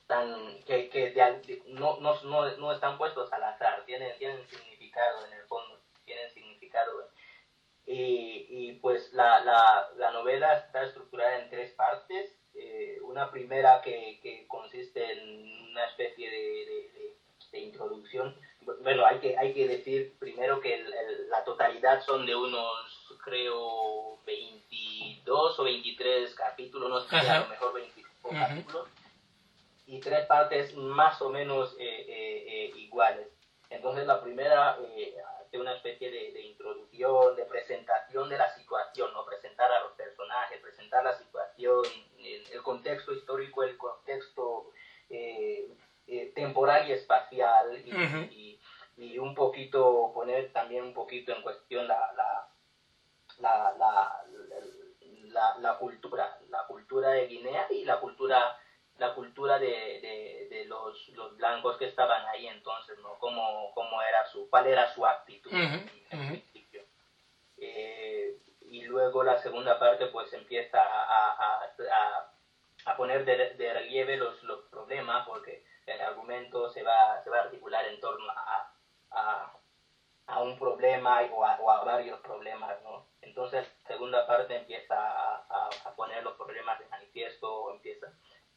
[0.06, 5.24] tan que, que de- no, no, no, no están puestos al azar, tienen, tienen significado
[5.26, 7.08] en el fondo, tienen significado.
[7.86, 12.32] Y, y pues la, la, la novela está estructurada en tres partes.
[12.54, 17.12] Eh, una primera que, que consiste en una especie de, de- de-
[17.52, 18.34] de introducción.
[18.80, 23.14] Bueno, hay que, hay que decir primero que el- el- la totalidad son de unos,
[23.22, 28.36] creo, 22 o 23 capítulos, no sé, a lo mejor 25 Ujú.
[28.38, 28.88] capítulos
[29.86, 33.28] y tres partes más o menos eh, eh, eh, iguales.
[33.70, 34.76] Entonces la primera
[35.40, 39.24] hace una especie de, de introducción, de presentación de la situación, ¿no?
[39.24, 41.82] presentar a los personajes, presentar la situación,
[42.18, 44.70] el, el contexto histórico, el contexto
[46.34, 48.16] temporal y espacial y, Ujú.
[48.30, 48.58] y-
[48.98, 52.48] y un poquito, poner también un poquito en cuestión la, la,
[53.38, 54.22] la, la,
[55.28, 58.56] la, la cultura, la cultura de Guinea y la cultura
[58.98, 59.66] la cultura de,
[60.00, 63.18] de, de los, los blancos que estaban ahí entonces, ¿no?
[63.18, 65.52] Cómo, cómo era su, cuál era su actitud
[66.10, 66.82] en principio.
[67.58, 68.38] Eh,
[68.70, 72.32] y luego la segunda parte pues empieza a, a, a,
[72.86, 77.38] a poner de, de relieve los, los problemas porque el argumento se va, se va
[77.38, 78.72] a articular en torno a,
[79.10, 79.52] a,
[80.26, 83.06] a un problema o a, o varios problemas, ¿no?
[83.20, 88.06] Entonces, la segunda parte empieza a poner los problemas de manifiesto, empieza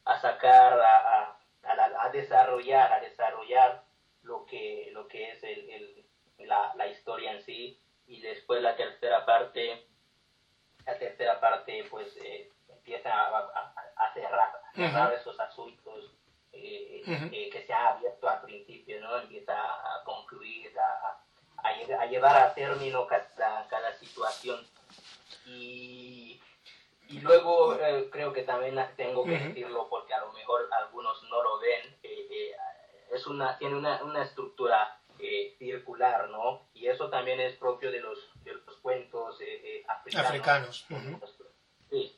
[0.10, 3.84] a sacar, a, a, a a desarrollar, a desarrollar
[4.24, 6.06] lo que, lo que es el, el-
[6.48, 7.78] la, la historia en sí.
[8.08, 9.86] Y después la tercera parte,
[10.86, 13.38] la tercera parte pues eh, empieza a,
[13.96, 16.12] a cerrar, a cerrar esos asuntos
[16.54, 17.30] eh, Ujú.
[17.32, 19.16] eh, que se ha abierto al principio, ¿no?
[19.18, 20.74] Empieza a concluir,
[21.62, 24.66] a llevar a término cada, cada situación.
[25.46, 26.42] Y,
[27.10, 29.44] y luego eh, creo que también tengo que Ujú.
[29.46, 32.56] decirlo porque a lo mejor algunos no lo ven, eh, eh,
[33.12, 36.62] es una, tiene una, una estructura eh, circular, ¿no?
[36.74, 40.28] Y eso también es propio de los, de los cuentos eh, eh, africanos.
[40.30, 40.86] Africanos.
[40.90, 41.20] ujú.
[41.90, 42.16] Sí.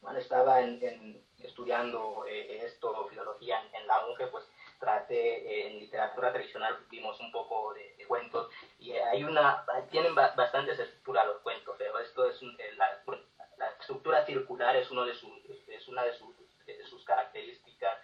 [0.00, 4.44] Cuando estaba en, en- estudiando esto, filología en, en la UNGE, pues
[4.78, 8.48] traté en literatura tradicional, vimos un poco de, de cuentos
[8.78, 12.95] y hay una, tienen ba- bastantes estructuras los cuentos, pero esto es un- la
[14.14, 15.32] estructura circular es, uno de sus,
[15.68, 16.34] es una de sus,
[16.64, 17.98] de sus características.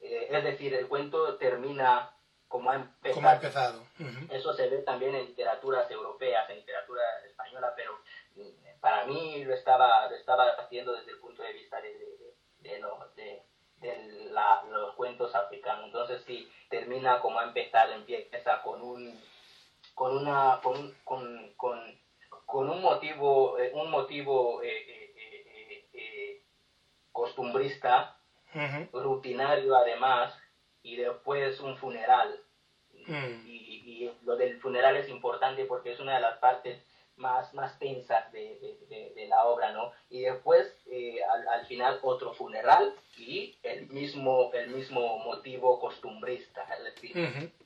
[0.00, 2.10] Eh, es decir, el cuento termina
[2.48, 3.14] como ha empezado.
[3.14, 3.80] ¿Cómo ha empezado?
[3.98, 4.26] Ujú.
[4.30, 7.98] Eso se ve también en literaturas europeas, en literatura española, pero
[8.36, 12.34] mm, para mí lo estaba, lo estaba haciendo desde el punto de vista de, de,
[12.70, 13.42] de, lo- de-
[14.30, 15.84] la- los cuentos africanos.
[15.86, 19.18] Entonces sí, termina como ha empezado, empieza con un
[19.94, 21.98] con una con, con, con,
[22.46, 25.07] con un motivo eh, un motivo eh, eh,
[27.12, 28.16] costumbrista
[28.92, 30.36] rutinario además
[30.82, 32.40] y después un funeral
[33.06, 33.46] Mm.
[33.46, 36.84] y, y lo del funeral es importante porque es una de las partes
[37.16, 39.92] más, más tensas de, de- de- de la obra, ¿no?
[40.10, 46.64] Y después, eh, al, al final, otro funeral y el mismo, el mismo motivo costumbrista,
[46.76, 47.12] es decir,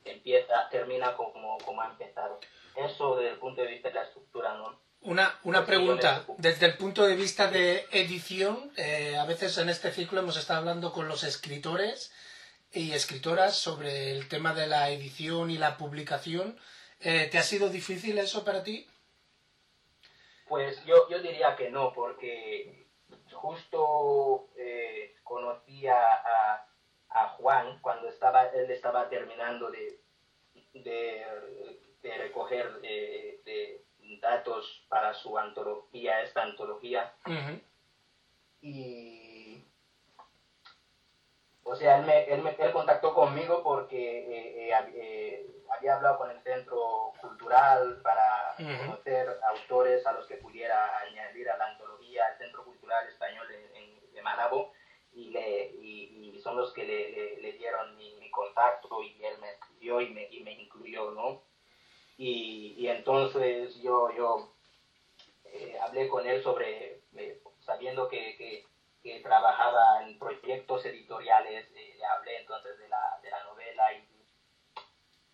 [0.05, 2.39] empieza, termina como, como ha empezado.
[2.75, 4.79] Eso desde el punto de vista de la estructura, ¿no?
[5.03, 9.91] Una, una pregunta, desde el punto de vista de edición, eh, a veces en este
[9.91, 12.13] ciclo hemos estado hablando con los escritores
[12.71, 16.57] y escritoras sobre el tema de la edición y la publicación.
[17.01, 18.87] Eh, ¿Te ha sido difícil eso para ti?
[20.47, 22.87] Pues yo, yo diría que no, porque
[23.33, 26.67] justo eh, conocí a, a-
[27.09, 29.99] a Juan cuando estaba, él estaba terminando de,
[30.73, 31.25] de,
[32.01, 33.82] de recoger eh, de
[34.19, 37.13] datos para su antología, esta antología,
[38.61, 39.63] y
[41.65, 46.17] o sea, él, me, él, me- él contactó conmigo porque eh, eh, eh, había hablado
[46.17, 52.27] con el centro cultural para conocer autores a los que pudiera añadir a la antología,
[52.27, 54.71] el Centro Cultural Español en, en- de Malabo,
[55.13, 59.23] y, le, y, y son los que le, le- le dieron mi, mi contacto y
[59.23, 61.39] él me escribió y me, y me incluyó, ¿no?
[62.17, 64.53] Y, y entonces yo, yo
[65.45, 68.65] eh, hablé con él sobre, eh, sabiendo que, que,
[69.01, 74.25] que trabajaba en proyectos editoriales, eh, le hablé entonces de la, de la novela y,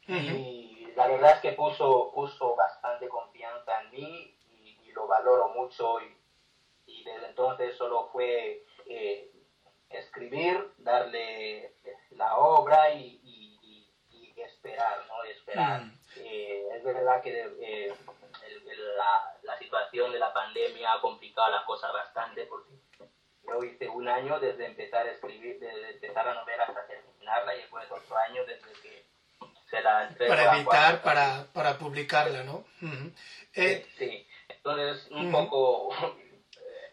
[0.07, 5.49] y la verdad es que puso, puso bastante confianza en mí y, y lo valoro
[5.49, 6.15] mucho y,
[6.87, 8.63] y desde entonces solo fue
[9.89, 11.73] escribir, darle
[12.11, 13.59] la obra y, y-
[14.11, 15.23] y- y esperar, ¿no?
[15.23, 15.81] Esperar.
[15.81, 15.98] Mm.
[16.31, 17.93] Eh, es verdad que eh,
[18.45, 22.73] el- el- la, la situación de la pandemia ha complicado la cosa bastante porque
[23.43, 27.55] yo hice un año desde empezar a escribir, desde empezar la novela hasta terminar terminarla
[27.55, 29.03] y después otro año desde que
[29.69, 31.01] se la entrego Para Juan.
[31.01, 32.63] para, para publicarla, ¿no?
[32.81, 33.11] Ujú.
[33.55, 35.31] Eh, Sí, entonces un Ujú.
[35.31, 35.89] poco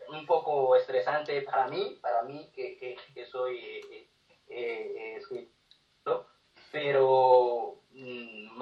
[0.08, 4.08] un poco estresante para mí, para mí que, que, que soy eh,
[4.48, 6.26] eh, eh, escritor,
[6.70, 7.35] pero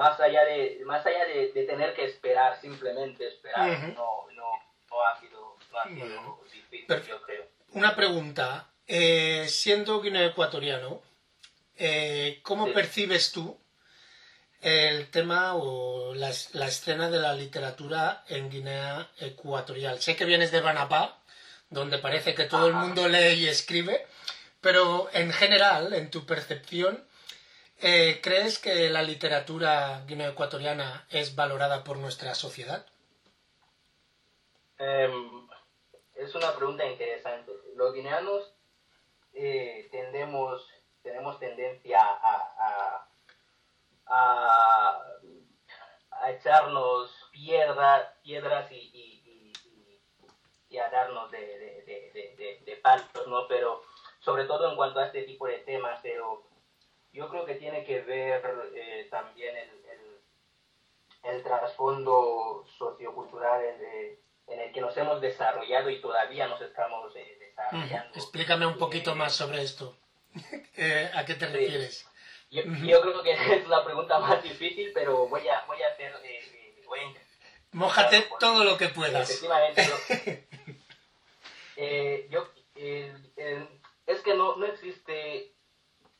[0.05, 4.51] más allá de más allá de, de tener que esperar, simplemente esperar, no, no,
[4.91, 6.41] no ha sido, no ha sido Bueno.
[6.53, 7.45] difícil, yo creo.
[7.73, 8.71] Una pregunta.
[8.87, 11.01] Eh, siendo guineo ecuatoriano,
[11.79, 12.73] eh, ¿cómo Sí.
[12.73, 13.59] percibes tú
[14.61, 20.01] el tema o la, la escena de la literatura en Guinea Ecuatorial?
[20.03, 21.19] Sé que vienes de Banapá,
[21.71, 24.07] donde parece que todo el mundo lee y escribe,
[24.61, 27.03] pero en general, en tu percepción,
[27.87, 32.87] eh, ¿crees que la literatura guineo ecuatoriana es valorada por nuestra sociedad?
[34.79, 35.49] Em,
[36.15, 37.53] es una pregunta interesante.
[37.77, 38.55] Los guineanos
[39.35, 40.67] eh, tendemos,
[41.03, 43.09] tenemos tendencia a, a,
[44.07, 45.03] a,
[46.11, 50.01] a echarnos piedra, piedras y, y, y,
[50.71, 53.47] y- a darnos de, de, de- de palos, ¿no?
[53.47, 53.83] Pero
[54.21, 56.43] sobre todo en cuanto a este tipo de temas, pero
[57.15, 58.43] yo creo que tiene que ver
[58.75, 65.89] eh, también el, el, el trasfondo sociocultural en, de- en el que nos hemos desarrollado
[65.89, 68.15] y todavía nos estamos eh, desarrollando.
[68.15, 69.97] Explícame un poquito Eh, más sobre esto.
[71.15, 72.07] ¿A qué te refieres?
[72.51, 76.13] Yo, yo creo que es la pregunta más difícil, pero voy a, voy a hacer...
[76.87, 77.15] voy a
[77.73, 79.29] Mójate todo lo que puedas.
[79.31, 79.95] Efectivamente, yo,
[82.31, 82.49] yo,
[84.07, 85.54] es que no, no existe,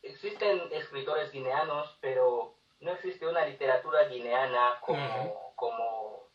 [0.05, 6.29] existen escritores guineanos, pero no existe una literatura guineana como, como,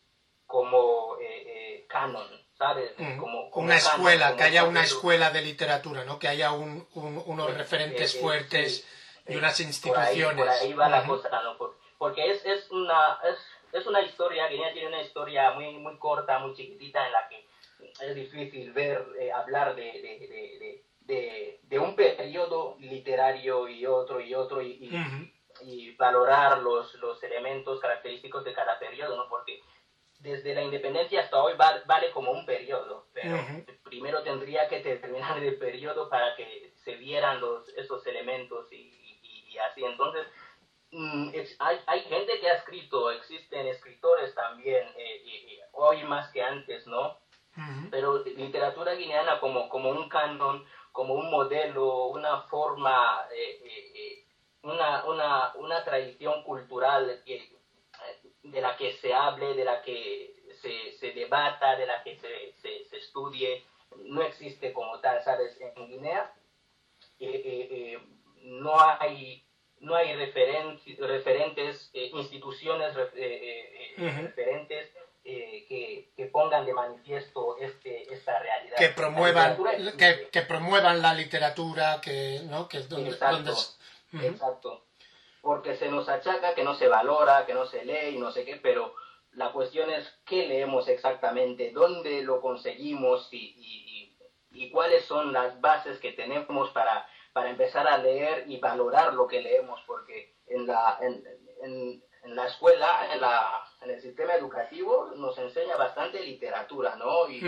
[0.46, 2.92] como eh, eh, canon, ¿sabes?
[2.94, 6.18] Como, como una canon, escuela, como que haya una escuela de literatura, ¿no?
[6.20, 8.76] Que haya un- un- unos Eh, referentes eh, eh, fuertes
[9.28, 9.34] sí.
[9.34, 10.36] y unas Por ahí, instituciones.
[10.46, 11.58] por ahí va la cosa, ¿no?
[11.58, 13.38] Por- Porque es, es, una, es,
[13.80, 17.46] es una historia, Guinea tiene una historia muy, muy corta, muy chiquitita, en la que
[18.00, 19.06] es difícil ver,
[19.36, 20.28] hablar de, de, de,
[20.60, 25.28] de, de- de un periodo literario y otro y otro, y, y- Ujú.
[25.62, 29.28] y valorar los, los elementos característicos de cada periodo, ¿no?
[29.28, 29.60] Porque
[30.20, 33.64] desde la independencia hasta hoy va- vale como un periodo, pero Ujú.
[33.84, 38.76] primero tendría que terminar el periodo para que se vieran los, esos elementos y,
[39.24, 39.84] y- así.
[39.84, 40.26] Entonces,
[40.92, 46.04] mm, ex- hay, hay gente que ha escrito, existen escritores también, eh, y- y hoy
[46.04, 47.18] más que antes, ¿no?
[47.92, 50.64] Pero literatura guineana como, como un canon,
[51.00, 54.26] como un modelo, una forma, eh, eh, eh,
[54.64, 57.42] una, una, una tradición cultural que,
[58.44, 62.52] de la que se hable, de la que se, se debata, de la que se,
[62.62, 63.64] se, se estudie,
[64.08, 65.58] no existe como tal, ¿sabes?
[65.62, 66.34] En Guinea
[68.42, 69.42] no hay
[69.80, 74.92] no hay referen- referentes, eh, instituciones eh, eh, eh, referentes
[75.32, 78.78] eh, que, que pongan de manifiesto este, esta realidad.
[78.78, 79.58] Que promuevan,
[79.98, 82.68] que, que promuevan la literatura, que, ¿no?
[82.68, 83.36] Que es donde, Exacto.
[83.36, 83.80] donde es-.
[84.24, 84.86] Exacto.
[85.42, 88.44] Porque se nos achaca que no se valora, que no se lee y no sé
[88.46, 88.94] qué, pero
[89.34, 94.18] la cuestión es qué leemos exactamente, dónde lo conseguimos y, y-
[94.52, 99.14] y- y cuáles son las bases que tenemos para, para empezar a leer y valorar
[99.14, 101.24] lo que leemos, porque en la, en,
[101.64, 107.30] en- en la escuela, en, la, en el sistema educativo, nos enseña bastante literatura, ¿no?
[107.30, 107.42] Y,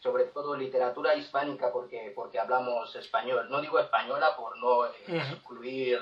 [0.00, 3.48] sobre todo literatura hispánica porque porque hablamos español.
[3.50, 5.98] No digo española por no eh, excluir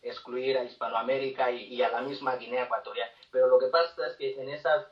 [0.00, 3.10] excluir a Hispanoamérica y, y a la misma Guinea Ecuatorial.
[3.30, 4.86] Pero lo que pasa es que en esas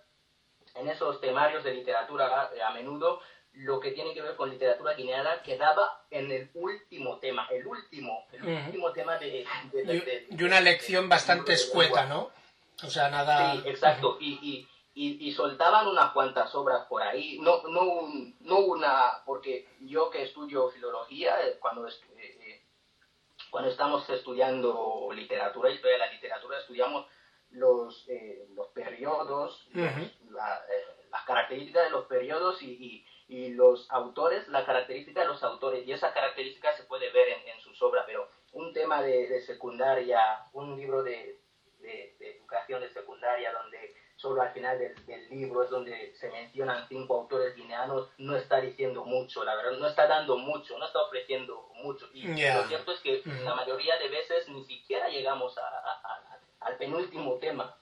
[0.75, 3.21] en esos temarios de literatura eh, a menudo
[3.57, 8.27] lo que tiene que ver con literatura guineana quedaba en el último tema el último
[8.33, 8.67] el Ujú.
[8.67, 12.31] último tema de, de- de- de- Y, y una lección bastante escueta, ¿no?
[12.85, 13.55] O sea, nada...
[13.55, 14.19] Sí, exacto.
[14.21, 17.39] Y, y, y, y soltaban unas cuantas obras por ahí.
[17.41, 22.63] No, no, un- no una, porque yo que estudio filología, eh, cuando, est- eh, eh,
[23.51, 27.07] cuando estamos estudiando literatura, historia de la literatura, estudiamos
[27.51, 30.33] los, eh, los periodos, Ujú.
[30.35, 35.43] la- eh, las características de los periodos y, y- los autores, la característica de los
[35.43, 35.87] autores.
[35.87, 39.41] Y esa característica se puede ver en, en sus obras, pero un tema de, de
[39.43, 40.21] secundaria,
[40.53, 41.41] un libro de,
[41.81, 46.31] de, de educación de secundaria donde solo al final del, del libro es donde se
[46.31, 50.87] mencionan cinco autores guineanos, no está diciendo mucho, la verdad, no está dando mucho, no
[50.87, 52.09] está ofreciendo mucho.
[52.15, 52.27] Y
[52.63, 56.77] lo cierto es que la mayoría de veces ni siquiera llegamos a- a- a- al
[56.79, 57.77] penúltimo tema.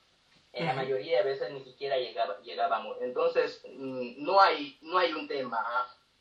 [0.55, 2.99] En la mayoría de veces ni siquiera llegaba, llegábamos.
[3.01, 5.63] Entonces, mm, no hay, no hay un tema,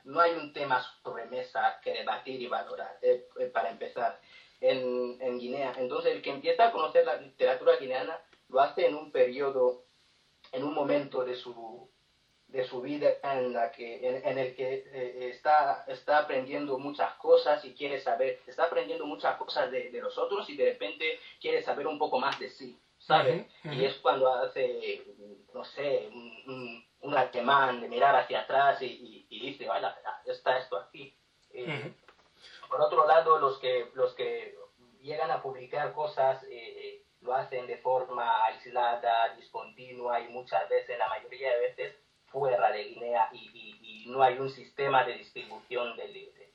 [0.04, 4.20] no hay un tema sobre mesa que debatir y valorar, eh, eh, para empezar.
[4.62, 5.74] en, en Guinea.
[5.78, 8.18] Entonces, el que empieza a conocer la literatura guineana
[8.50, 9.84] lo hace en un periodo,
[10.54, 11.90] en un momento de su,
[12.48, 17.66] de su vida en, la que, en, el que eh, está, está aprendiendo muchas cosas
[17.66, 21.64] y quiere saber, está aprendiendo muchas cosas de, de, los otros y de repente quiere
[21.64, 23.48] saber un poco más de sí, ¿sabes?
[23.64, 25.04] Y es cuando hace,
[25.54, 29.96] no sé, un, un, un de mirar hacia atrás y, y, dice, vaya,
[30.26, 31.16] está esto aquí.
[31.52, 31.94] Eh,
[32.70, 34.58] por otro lado, los que, los que
[35.02, 36.44] llegan a publicar cosas...
[36.50, 41.96] Eh, lo hacen de forma aislada, discontinua y muchas veces, la mayoría de veces,
[42.28, 46.54] fuera de Guinea y, y, no hay un sistema de distribución de, de,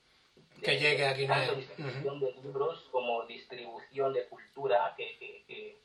[0.63, 1.39] que llegue a Guinea.
[1.39, 5.79] Tanto distribución de libros como distribución de cultura que, que, que,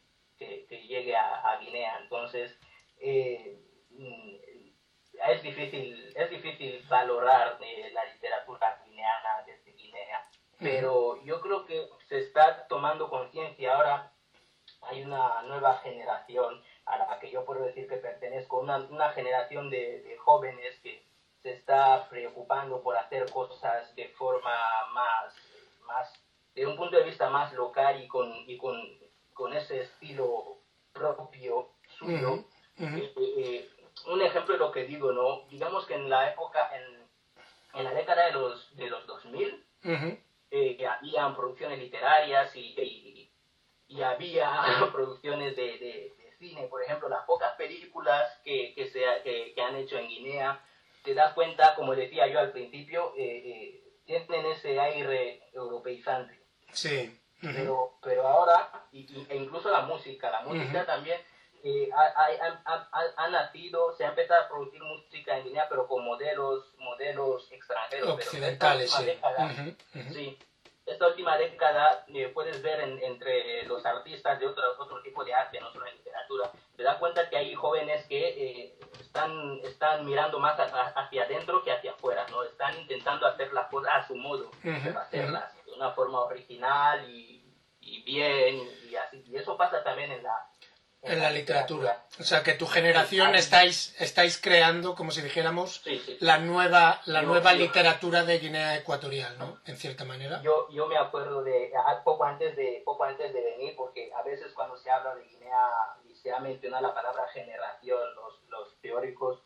[0.67, 1.99] que llegue a, a, Guinea.
[2.01, 2.57] Entonces,
[2.99, 3.59] eh,
[3.91, 4.35] mm,
[5.29, 10.29] es, difícil, es difícil valorar eh, la literatura guineana desde Guinea,
[10.59, 14.09] pero yo creo que se está tomando conciencia ahora.
[14.81, 19.69] Hay una nueva generación a la que yo puedo decir que pertenezco, una, una generación
[19.69, 21.05] de, de, jóvenes que
[21.41, 24.51] se está preocupando por hacer cosas de forma
[24.93, 25.35] más,
[25.85, 26.13] más
[26.55, 28.75] de un punto de vista más local y con, y con,
[29.33, 30.57] con ese estilo
[30.93, 32.45] propio suyo.
[32.77, 33.69] Eh, eh,
[34.07, 35.47] un ejemplo de lo que digo, ¿no?
[35.49, 37.07] Digamos que en la época, en,
[37.79, 39.65] en la década de los, de los 2000,
[40.51, 43.31] eh, había producciones literarias y, y,
[43.87, 44.49] y había
[44.91, 49.75] producciones de, de cine, por ejemplo, las pocas películas que, que, se, que, que han
[49.75, 50.61] hecho en Guinea,
[51.03, 56.39] te das cuenta, como decía yo al principio, eh, tienen ese aire europeizante.
[56.71, 57.19] Sí.
[57.51, 61.19] Pero, pero ahora, y, e incluso la música, la música también
[61.63, 65.87] eh, ha, ha, ha, ha, nacido, se ha empezado a producir música en Guinea, pero
[65.87, 68.09] con modelos, modelos extranjeros.
[68.09, 69.05] Occidentales, pero sí.
[69.05, 69.49] Década,
[70.11, 70.39] sí
[70.85, 75.33] esta última década eh, puedes ver en, entre los artistas de otro, otro tipo de
[75.33, 80.39] arte, no solo literatura, te das cuenta que hay jóvenes que eh, están, están mirando
[80.39, 82.43] más a, a, hacia adentro que hacia afuera, ¿no?
[82.43, 85.62] Están intentando hacer las cosas a su modo, Uh -huh, hacerlas uh -huh.
[85.73, 87.43] De una forma original y,
[87.81, 89.23] y bien, y, así.
[89.27, 90.49] y eso pasa también en la,
[91.03, 92.05] en la literatura.
[92.19, 96.17] O sea, que tu generación estáis, estáis creando, como si dijéramos, sí, sí.
[96.21, 99.59] la nueva, la yo, nueva yo, literatura de Guinea Ecuatorial, ¿no?
[99.65, 100.41] En cierta manera.
[100.41, 101.71] Yo, yo me acuerdo de,
[102.05, 105.69] poco antes de, poco antes de venir, porque a veces cuando se habla de Guinea
[106.09, 109.43] y se ha mencionado la palabra generación, los, los teóricos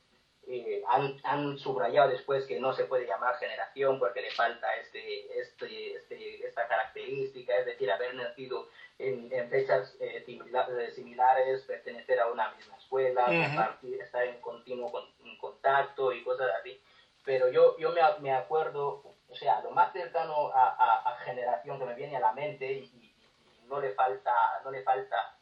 [0.50, 5.40] eh, han, han, subrayado después que no se puede llamar generación porque le falta este,
[5.40, 10.24] este, este, esta característica, es decir, haber nacido en, en fechas eh,
[10.96, 13.46] similares, pertenecer a una misma escuela, uh -huh.
[13.48, 16.82] compartir, estar en continuo con, en contacto y cosas así.
[17.26, 21.78] Pero yo, yo me, me, acuerdo, o sea, lo más cercano a, a, a, generación
[21.78, 23.14] que me viene a la mente y, y,
[23.64, 25.38] y, no le falta, no le falta,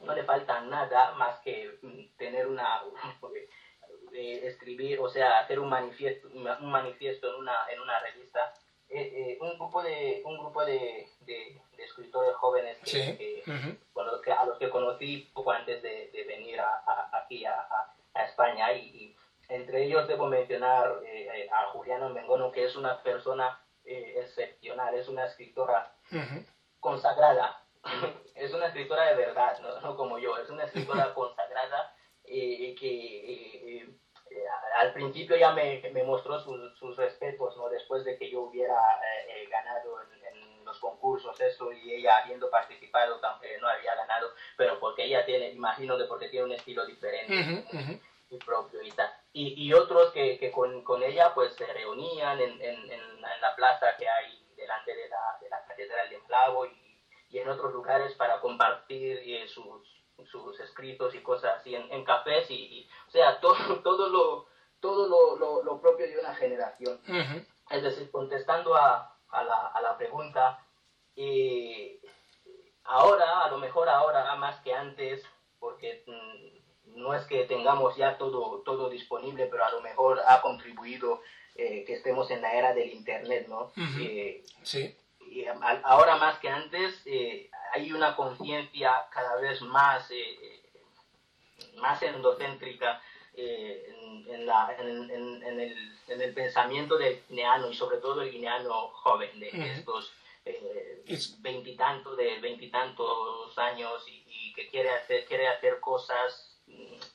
[0.00, 1.78] no le falta nada más que
[2.18, 2.82] tener una,
[4.16, 8.54] eh, escribir, o sea, hacer un manifiesto, un manifiesto en una, en una revista.
[8.88, 13.16] Eh, eh, un grupo de, un grupo de, de de escritores jóvenes que, sí.
[13.18, 14.20] que, uh -huh.
[14.22, 17.68] que, a los que conocí poco antes de, de venir a, a, aquí a,
[18.14, 19.16] a, España y, y,
[19.48, 25.26] entre ellos debo mencionar eh, a Juliana Mengono que es una persona excepcional, es una
[25.26, 26.46] escritora uh -huh.
[26.80, 27.62] consagrada,
[28.34, 31.94] es una escritora de verdad, no, no como yo, es una escritora consagrada
[32.24, 33.88] eh, que
[34.76, 37.68] al principio ya me, me mostró sus, sus, respetos, ¿no?
[37.68, 38.78] Después de que yo hubiera
[39.28, 44.32] eh, ganado en, en, los concursos eso y ella habiendo participado aunque no había ganado,
[44.56, 48.00] pero porque ella tiene, imagino que porque tiene un estilo diferente uh -huh, uh -huh.
[48.30, 49.08] y propio y tal.
[49.32, 53.54] Y, y otros que, que con, con, ella pues se reunían en, en, en, la
[53.54, 57.72] plaza que hay delante de la, de la Catedral de Emplavo y, y en otros
[57.72, 62.88] lugares para compartir eh, sus, sus escritos y cosas así en, en cafés y, y,
[63.08, 64.46] o sea, todo, todo lo
[64.80, 67.00] todo lo, lo, lo, propio de una generación.
[67.08, 67.46] Uh -huh.
[67.70, 70.62] Es decir, contestando a, a, la, a la, pregunta,
[71.16, 71.98] eh,
[72.84, 75.24] ahora, a lo mejor ahora más que antes,
[75.58, 80.40] porque mmm, no es que tengamos ya todo, todo disponible, pero a lo mejor ha
[80.42, 81.22] contribuido
[81.56, 83.62] eh, que estemos en la era del Internet, ¿no?
[83.62, 84.06] Uh -huh.
[84.06, 84.94] eh, sí.
[85.44, 90.62] A, ahora más que antes eh, hay una conciencia cada vez más, eh,
[91.76, 93.00] más endocéntrica
[93.34, 98.22] eh, en, en, la, en, en, el, en, el, pensamiento del guineano y sobre todo
[98.22, 100.12] el guineano joven de estos
[101.40, 106.56] veintitantos de veintitantos años y, y, que quiere hacer quiere hacer cosas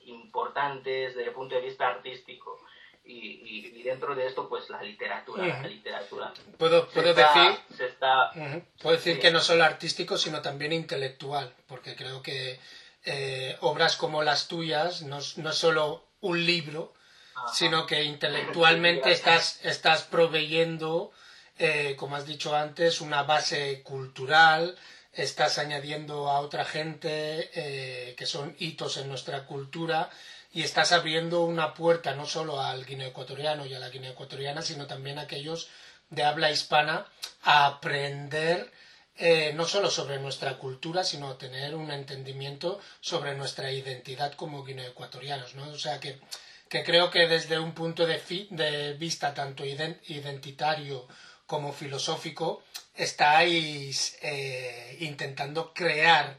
[0.06, 2.60] importantes desde el punto de vista artístico
[3.04, 6.34] y, y, dentro de esto pues la literatura, la literatura.
[6.58, 8.32] Puedo, puedo decir, se está,
[8.82, 12.60] puedo decir que no solo artístico sino también intelectual, porque creo que
[13.06, 16.94] eh, obras como las tuyas no, no es solo un libro,
[17.54, 21.12] sino que intelectualmente estás, estás proveyendo,
[21.58, 24.78] eh, como has dicho antes, una base cultural,
[25.14, 30.10] estás añadiendo a otra gente eh, que son hitos en nuestra cultura
[30.54, 34.62] y estás abriendo una puerta no solo al guineo ecuatoriano y a la guinea ecuatoriana,
[34.62, 35.70] sino también a aquellos
[36.10, 37.06] de habla hispana
[37.44, 38.72] a aprender
[39.18, 44.64] eh, no solo sobre nuestra cultura, sino a tener un entendimiento sobre nuestra identidad como
[44.64, 45.70] guineoecuatorianos, ¿no?
[45.70, 46.20] O sea que,
[46.70, 48.20] que creo que desde un punto de,
[48.50, 51.08] de vista tanto identitario
[51.46, 52.64] como filosófico,
[52.96, 56.38] estáis eh, intentando crear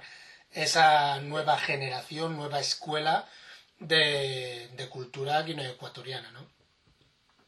[0.53, 3.29] esa nueva generación, nueva escuela
[3.83, 6.47] de, de cultura guineoecuatoriana, ¿no?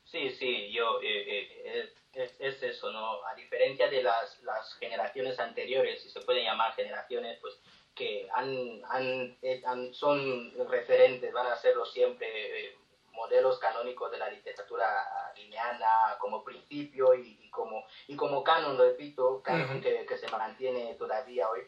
[0.04, 1.92] Sí, sí, yo, eh, eh,
[2.38, 3.24] es, eso, ¿no?
[3.26, 7.54] A diferencia de las, las generaciones anteriores, si se pueden llamar generaciones, pues
[7.94, 9.36] que han, han,
[9.66, 12.76] han son referentes, van a serlo siempre
[13.14, 19.80] modelos canónicos de la literatura guineana como principio y, como, y como canon, repito, canon
[19.80, 21.62] que, que, se mantiene todavía hoy.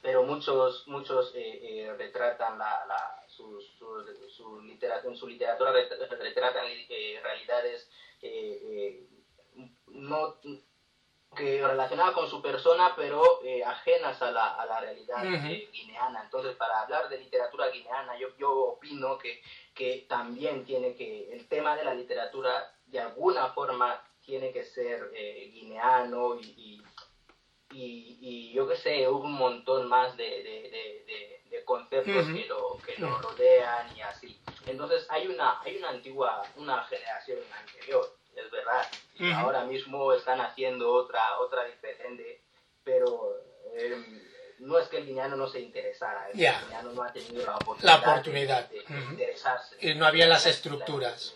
[0.00, 5.72] Pero muchos, muchos eh, eh, retratan la, la su, su, su, literatura, en su literatura
[5.72, 7.90] retratan eh, realidades
[9.86, 10.36] no
[11.36, 15.24] que relacionadas con su persona, pero ajenas a la, a la realidad
[15.72, 16.24] guineana.
[16.24, 19.42] Entonces, para hablar de literatura guineana, yo, yo opino que
[19.74, 25.10] que también tiene que, el tema de la literatura de alguna forma tiene que ser
[25.14, 26.82] eh, guineano y,
[27.72, 32.78] y, y, yo qué sé, hubo un montón más de, de, de, conceptos que, lo,
[32.84, 34.40] que lo rodean y así.
[34.66, 38.86] Entonces hay una, hay una antigua, una generación anterior, es verdad,
[39.18, 42.42] y ahora mismo están haciendo otra, otra diferente,
[42.84, 43.36] pero...
[43.74, 44.28] Eh,
[44.62, 47.56] no es que el guineano no se interesara, el guineano no ha tenido la
[47.96, 49.76] oportunidad, de, interesarse.
[49.80, 51.34] Y no había las estructuras.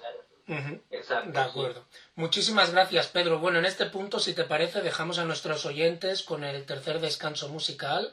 [0.90, 1.32] Exacto.
[1.32, 1.84] De acuerdo.
[2.14, 3.40] Muchísimas gracias, Pedro.
[3.40, 7.48] Bueno, en este punto, si te parece, dejamos a nuestros oyentes con el tercer descanso
[7.48, 8.12] musical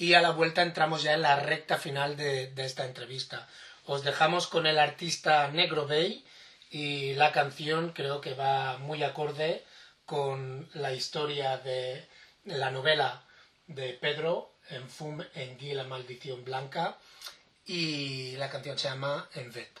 [0.00, 3.46] y a la vuelta entramos ya en la recta final de, esta entrevista.
[3.84, 6.24] Os dejamos con el artista Negro Bay
[6.70, 9.62] y la canción creo que va muy acorde
[10.06, 12.08] con la historia de
[12.44, 13.24] la novela
[13.66, 16.96] de Pedro en Fum en Guy la maldición blanca
[17.66, 19.80] y la canción se llama En Vet.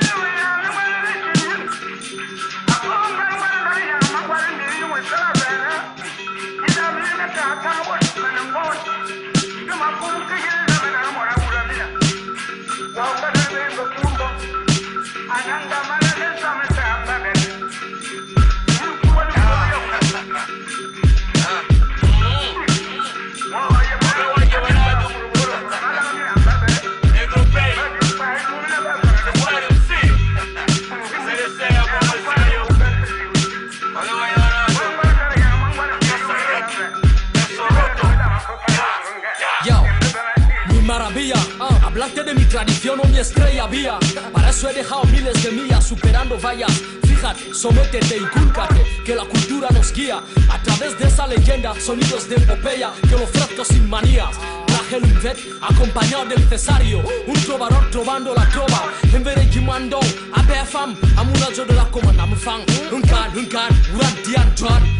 [43.21, 43.99] estrella vía.
[44.33, 46.71] Para eso he dejado miles de millas superando vallas.
[47.03, 50.21] Fíjate, sométete y cúlcate, que la cultura nos guía.
[50.49, 54.35] A través de esa leyenda, sonidos de epopeya, que lo ofrezco sin manías.
[54.65, 57.03] Traje el vet acompañado del cesario.
[57.27, 58.91] Un trovador trovando la trova.
[59.13, 59.99] En vez de Jimando,
[60.33, 62.61] a BFM, a munazo de la comanda, me fan.
[62.91, 64.53] Un can, un can, uran, tian,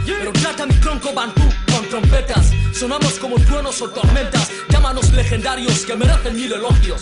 [0.06, 2.52] Pero trata mi tronco bantú con trompetas.
[2.72, 4.52] Sonamos como truenos o tormentas.
[4.70, 7.00] Llámanos legendarios que merecen mil elogios.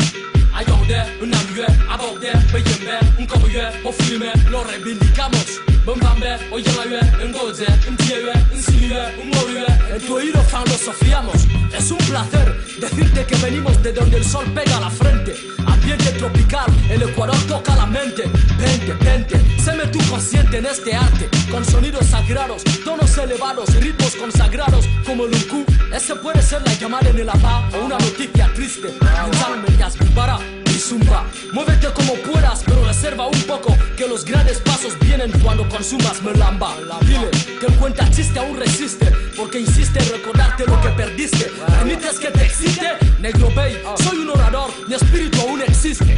[0.90, 5.62] Ayode, un amue, aborde, beyembe, un coboye, o filme, lo reivindicamos.
[5.86, 10.78] Bombambe, oyemaye, un goze, un tiewe, un silue, un morue, en tu oído fan lo
[10.78, 11.36] sofiamos.
[11.78, 15.36] Es un placer decirte que venimos de donde el sol pega la frente.
[15.68, 18.24] Ambiente tropical, el Ecuador toca la mente.
[18.58, 21.30] Vente, vente, séme tú consciente en este arte.
[21.52, 25.66] Con sonidos sagrados, tonos elevados, ritmos consagrados, como el Unku.
[25.94, 28.88] Ese puede ser la llamada en el APA o una noticia triste.
[28.88, 30.40] Un para
[30.80, 31.26] zumba.
[31.54, 36.76] Muévete como puedas, pero reserva un poco que los grandes pasos vienen cuando consumas melamba.
[37.02, 37.30] Dile
[37.60, 41.52] que el cuenta chiste aún resiste, porque insiste en recordarte lo que perdiste.
[41.68, 42.88] ¿Permites que te excite?
[43.20, 46.18] Negro Bay, soy un orador, mi espíritu aún existe.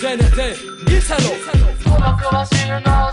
[0.00, 1.32] TNT, díselo.
[2.68, 3.08] Original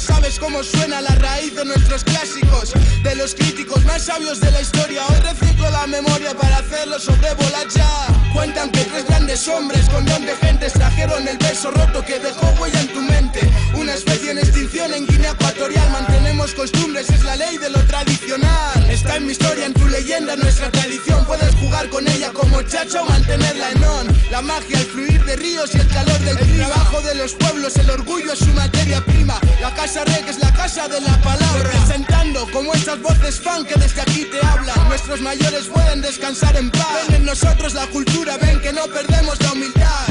[0.00, 2.72] sabes cómo suena la raíz de nuestros clásicos,
[3.02, 5.06] de los críticos más sabios de la historia.
[5.08, 8.06] Hoy reciclo la memoria para hacerlo sobrevolar ya.
[8.32, 12.46] Cuentan que tres grandes hombres con don de gentes trajeron el verso roto que dejó
[12.60, 13.40] huella en tu mente.
[13.74, 18.79] Una especie en extinción en Guinea Ecuatorial, mantenemos costumbres, es la ley de lo tradicional.
[19.00, 21.24] Está en mi historia, en tu leyenda, nuestra tradición.
[21.24, 24.06] Puedes jugar con ella como chacha o mantenerla en on.
[24.30, 26.36] La magia, el fluir de ríos y el calor del.
[26.36, 29.40] El trabajo de los pueblos, el orgullo es su materia prima.
[29.62, 31.62] La casa reg es la casa de la palabra.
[31.62, 34.88] Representando como estas voces fan que desde aquí te hablan.
[34.88, 37.06] Nuestros mayores pueden descansar en paz.
[37.08, 40.08] Ven en nosotros la cultura, ven que no perdemos la humildad.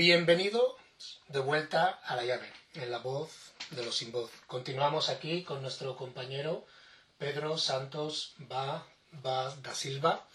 [0.00, 0.78] Bienvenido
[1.28, 4.30] de vuelta a la llave, en la voz de los sin voz.
[4.46, 6.64] Continuamos aquí con nuestro compañero
[7.18, 10.26] Pedro Santos Ba, Ba da Silva.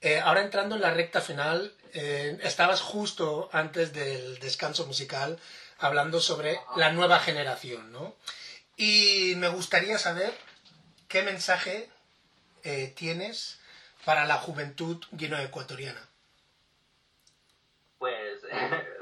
[0.00, 5.38] Eh, ahora entrando en la recta final, eh, estabas justo antes del descanso musical
[5.78, 8.16] hablando sobre la nueva generación, ¿no?
[8.76, 10.36] Y me gustaría saber
[11.06, 11.88] qué mensaje
[12.64, 13.60] eh, tienes
[14.04, 16.08] para la juventud guineoecuatoriana.
[18.00, 18.42] Pues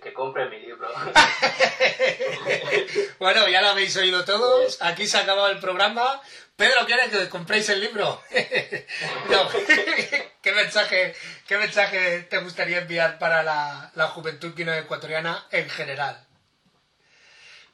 [0.00, 0.88] que compre mi libro.
[3.18, 4.80] bueno, ya lo habéis oído todos.
[4.82, 6.20] Aquí se ha acabado el programa.
[6.56, 8.22] Pedro quiere que compréis el libro.
[9.30, 9.48] No.
[10.42, 11.14] ¿Qué, mensaje,
[11.46, 16.26] ¿Qué mensaje te gustaría enviar para la, la juventud guineoecuatoriana en general?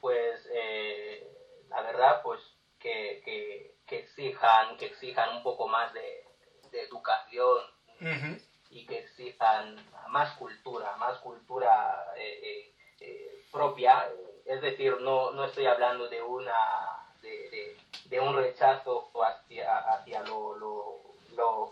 [0.01, 1.27] Pues eh,
[1.69, 2.41] la verdad, pues
[2.81, 6.25] que, que, que exijan, que exijan un poco más de,
[6.71, 7.63] de educación
[8.71, 9.77] y que exijan
[10.09, 14.09] más cultura, más cultura eh, eh, eh, propia.
[14.45, 16.55] Es decir, no, no estoy hablando de una
[17.23, 17.77] de, de-
[18.07, 21.01] de un rechazo hacia, hacia lo, lo,
[21.35, 21.71] lo,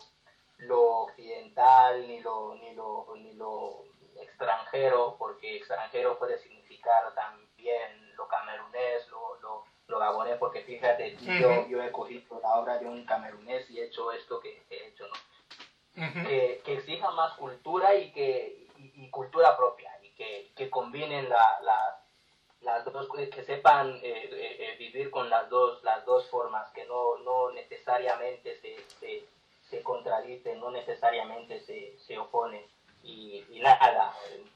[0.58, 3.84] lo occidental ni lo, ni, lo, ni lo
[4.20, 11.66] extranjero, porque extranjero puede significar también lo camerunés, lo, lo, lo gabonés, porque fíjate, yo,
[11.66, 15.06] yo he cogido la obra de un camerunés y he hecho esto que he hecho,
[15.06, 15.14] ¿no?
[15.96, 16.26] Ujú.
[16.26, 21.28] que, que exija más cultura y que y, y cultura propia y que, que combinen
[21.28, 21.98] la, la-
[22.62, 26.84] las dos que sepan eh, eh, eh, vivir con las dos las dos formas que
[26.86, 29.24] no, no necesariamente se, se,
[29.68, 32.64] se contradicen no necesariamente se, se oponen
[33.02, 34.14] y, y nada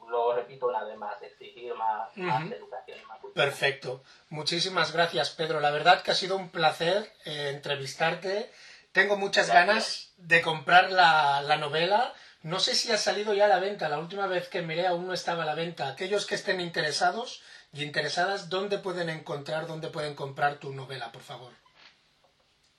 [0.09, 2.55] lo repito una vez más exigir más, más Ujú.
[2.55, 4.03] educación y más cultura Perfecto.
[4.31, 5.61] Muchísimas gracias, Pedro.
[5.61, 8.51] La verdad que ha sido un placer eh, entrevistarte.
[8.97, 9.67] Tengo muchas Gracias.
[9.67, 12.15] ganas de comprar la, la novela.
[12.43, 13.91] No sé si ha salido ya a la venta.
[13.91, 15.89] La última vez que miré aún no estaba a la venta.
[15.89, 17.43] Aquellos que estén interesados
[17.75, 21.53] y interesadas, ¿dónde pueden encontrar, dónde pueden comprar tu novela, por favor?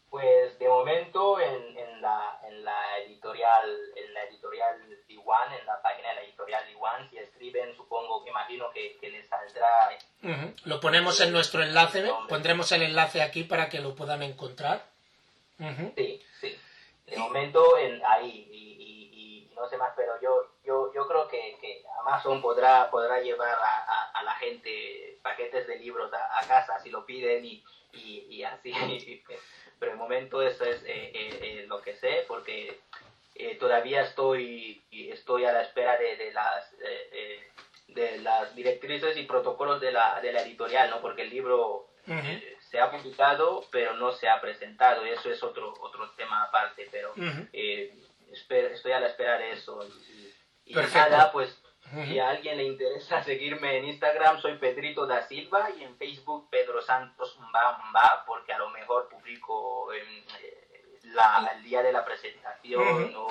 [0.09, 4.75] Pues de momento en, en la, en la editorial, en la editorial
[5.07, 9.11] Diwan, en la página de la editorial Diwan, si escriben, supongo que imagino que, que
[9.11, 9.91] les saldrá.
[10.23, 10.53] Ujú.
[10.63, 12.11] Lo ponemos en nuestro enlace.
[12.27, 14.96] Pondremos el enlace aquí para que lo puedan encontrar.
[15.95, 16.57] Sí, sí.
[17.05, 21.27] De momento en ahí y, y- y no sé más, pero yo yo, yo creo
[21.29, 26.39] que, que Amazon podrá podrá llevar a, a- a la gente paquetes de libros a,
[26.39, 27.63] a casa si lo piden y,
[27.93, 28.71] y, y así.
[29.79, 32.79] Pero de momento eso es eh, eh, eh, lo que sé porque
[33.35, 36.71] eh, todavía estoy estoy a la espera de, de las
[37.87, 40.99] de las directrices y protocolos de la, de la editorial, ¿no?
[41.01, 41.87] Porque el libro
[42.25, 46.43] eh, se ha publicado, pero no se ha presentado, y eso es otro otro tema
[46.43, 47.13] aparte, pero
[47.53, 47.93] eh,
[48.31, 49.79] esper- estoy a la espera de eso.
[50.65, 50.73] Y,
[51.09, 51.61] nada, pues
[52.05, 56.49] si a alguien le interesa seguirme en Instagram, soy Pedrito da Silva y en Facebook
[56.49, 61.93] Pedro Santos Mba Mba, porque a lo mejor publico em, eh, la, el día de
[61.93, 63.29] la presentación o, o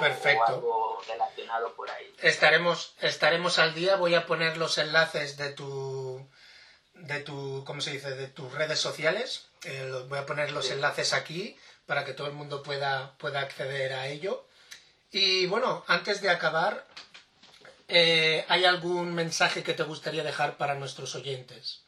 [0.55, 2.11] algo relacionado por ahí.
[2.23, 3.97] Estaremos, estaremos al día.
[3.97, 5.65] Voy a poner los enlaces de tu,
[7.01, 8.11] de tu, ¿cómo se dice?
[8.15, 9.47] De tus redes sociales.
[9.65, 10.73] Eh, los- voy a poner los Sí.
[10.73, 11.57] enlaces aquí
[11.87, 14.45] para que todo el mundo pueda, pueda acceder a ello.
[15.13, 16.85] Y bueno, antes de acabar,
[17.89, 21.83] eh, ¿hay algún mensaje que te gustaría dejar para nuestros oyentes?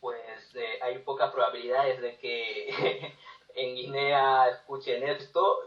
[0.00, 0.20] Pues
[0.54, 2.68] eh, hay pocas probabilidades de que
[3.54, 5.58] en Guinea escuchen esto,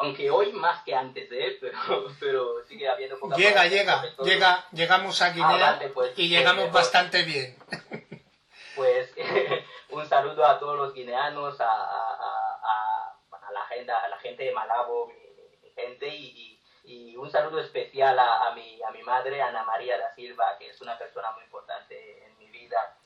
[0.00, 1.58] aunque hoy más que antes, ¿eh?
[1.60, 6.28] pero, pero sigue habiendo pocas Llega, llega, llega, llegamos a Guinea vale, pues, y pues
[6.28, 7.56] llegamos bastante bien.
[8.76, 9.14] pues
[9.90, 14.44] un saludo a todos los guineanos, a, a- a- a la, gente, a la gente
[14.44, 15.14] de Malabo, mi,
[15.62, 19.62] mi gente, y, y- y un saludo especial a, a mi, a mi madre, Ana
[19.62, 22.96] María da Silva, que es una persona muy importante en mi vida,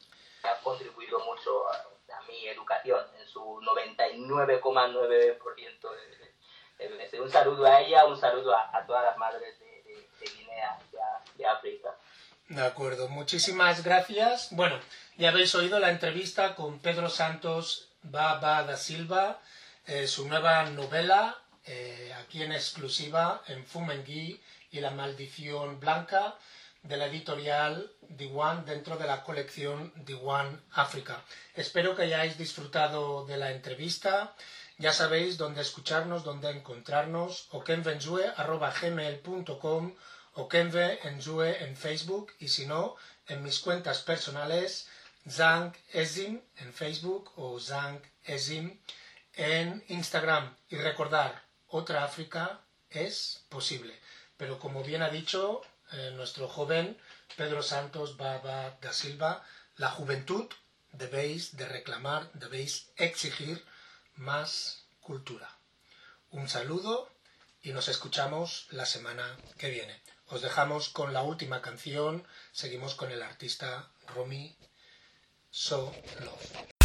[0.40, 1.72] que ha contribuido mucho a,
[2.16, 6.25] a mi educación en su 99,9% de,
[6.78, 7.20] de veces.
[7.20, 10.78] Un saludo a ella, un saludo a, a todas las madres de, de- de Guinea
[11.38, 11.90] y a África.
[12.48, 14.48] De acuerdo, muchísimas gracias.
[14.52, 14.78] Bueno,
[15.16, 19.40] ya habéis oído la entrevista con Pedro Santos Baba da Silva,
[19.86, 24.40] eh, su nueva novela, eh, aquí en exclusiva en Fumengui
[24.70, 26.36] y la maldición blanca
[26.84, 31.20] de la editorial Diwan dentro de la colección Diwan África.
[31.56, 34.34] Espero que hayáis disfrutado de la entrevista.
[34.78, 39.94] Ya sabéis dónde escucharnos, dónde encontrarnos, okenvenzue.gmail.com
[40.34, 42.96] o Kenve Enzue en Facebook y si no,
[43.26, 44.86] en mis cuentas personales
[45.26, 48.78] Zang Ezim en Facebook o Zang Ezim
[49.32, 50.54] en Instagram.
[50.68, 53.98] Y recordar, otra África es posible.
[54.36, 55.62] Pero como bien ha dicho
[55.92, 56.98] eh, nuestro joven
[57.34, 59.42] Pedro Santos Baba da Silva,
[59.76, 60.44] la juventud
[60.92, 63.64] debéis de reclamar, debéis exigir
[64.16, 65.58] más cultura.
[66.30, 67.10] Un saludo
[67.62, 70.02] y nos escuchamos la semana que viene.
[70.26, 74.56] Os dejamos con la última canción, seguimos con el artista Romy
[75.50, 76.75] So Love.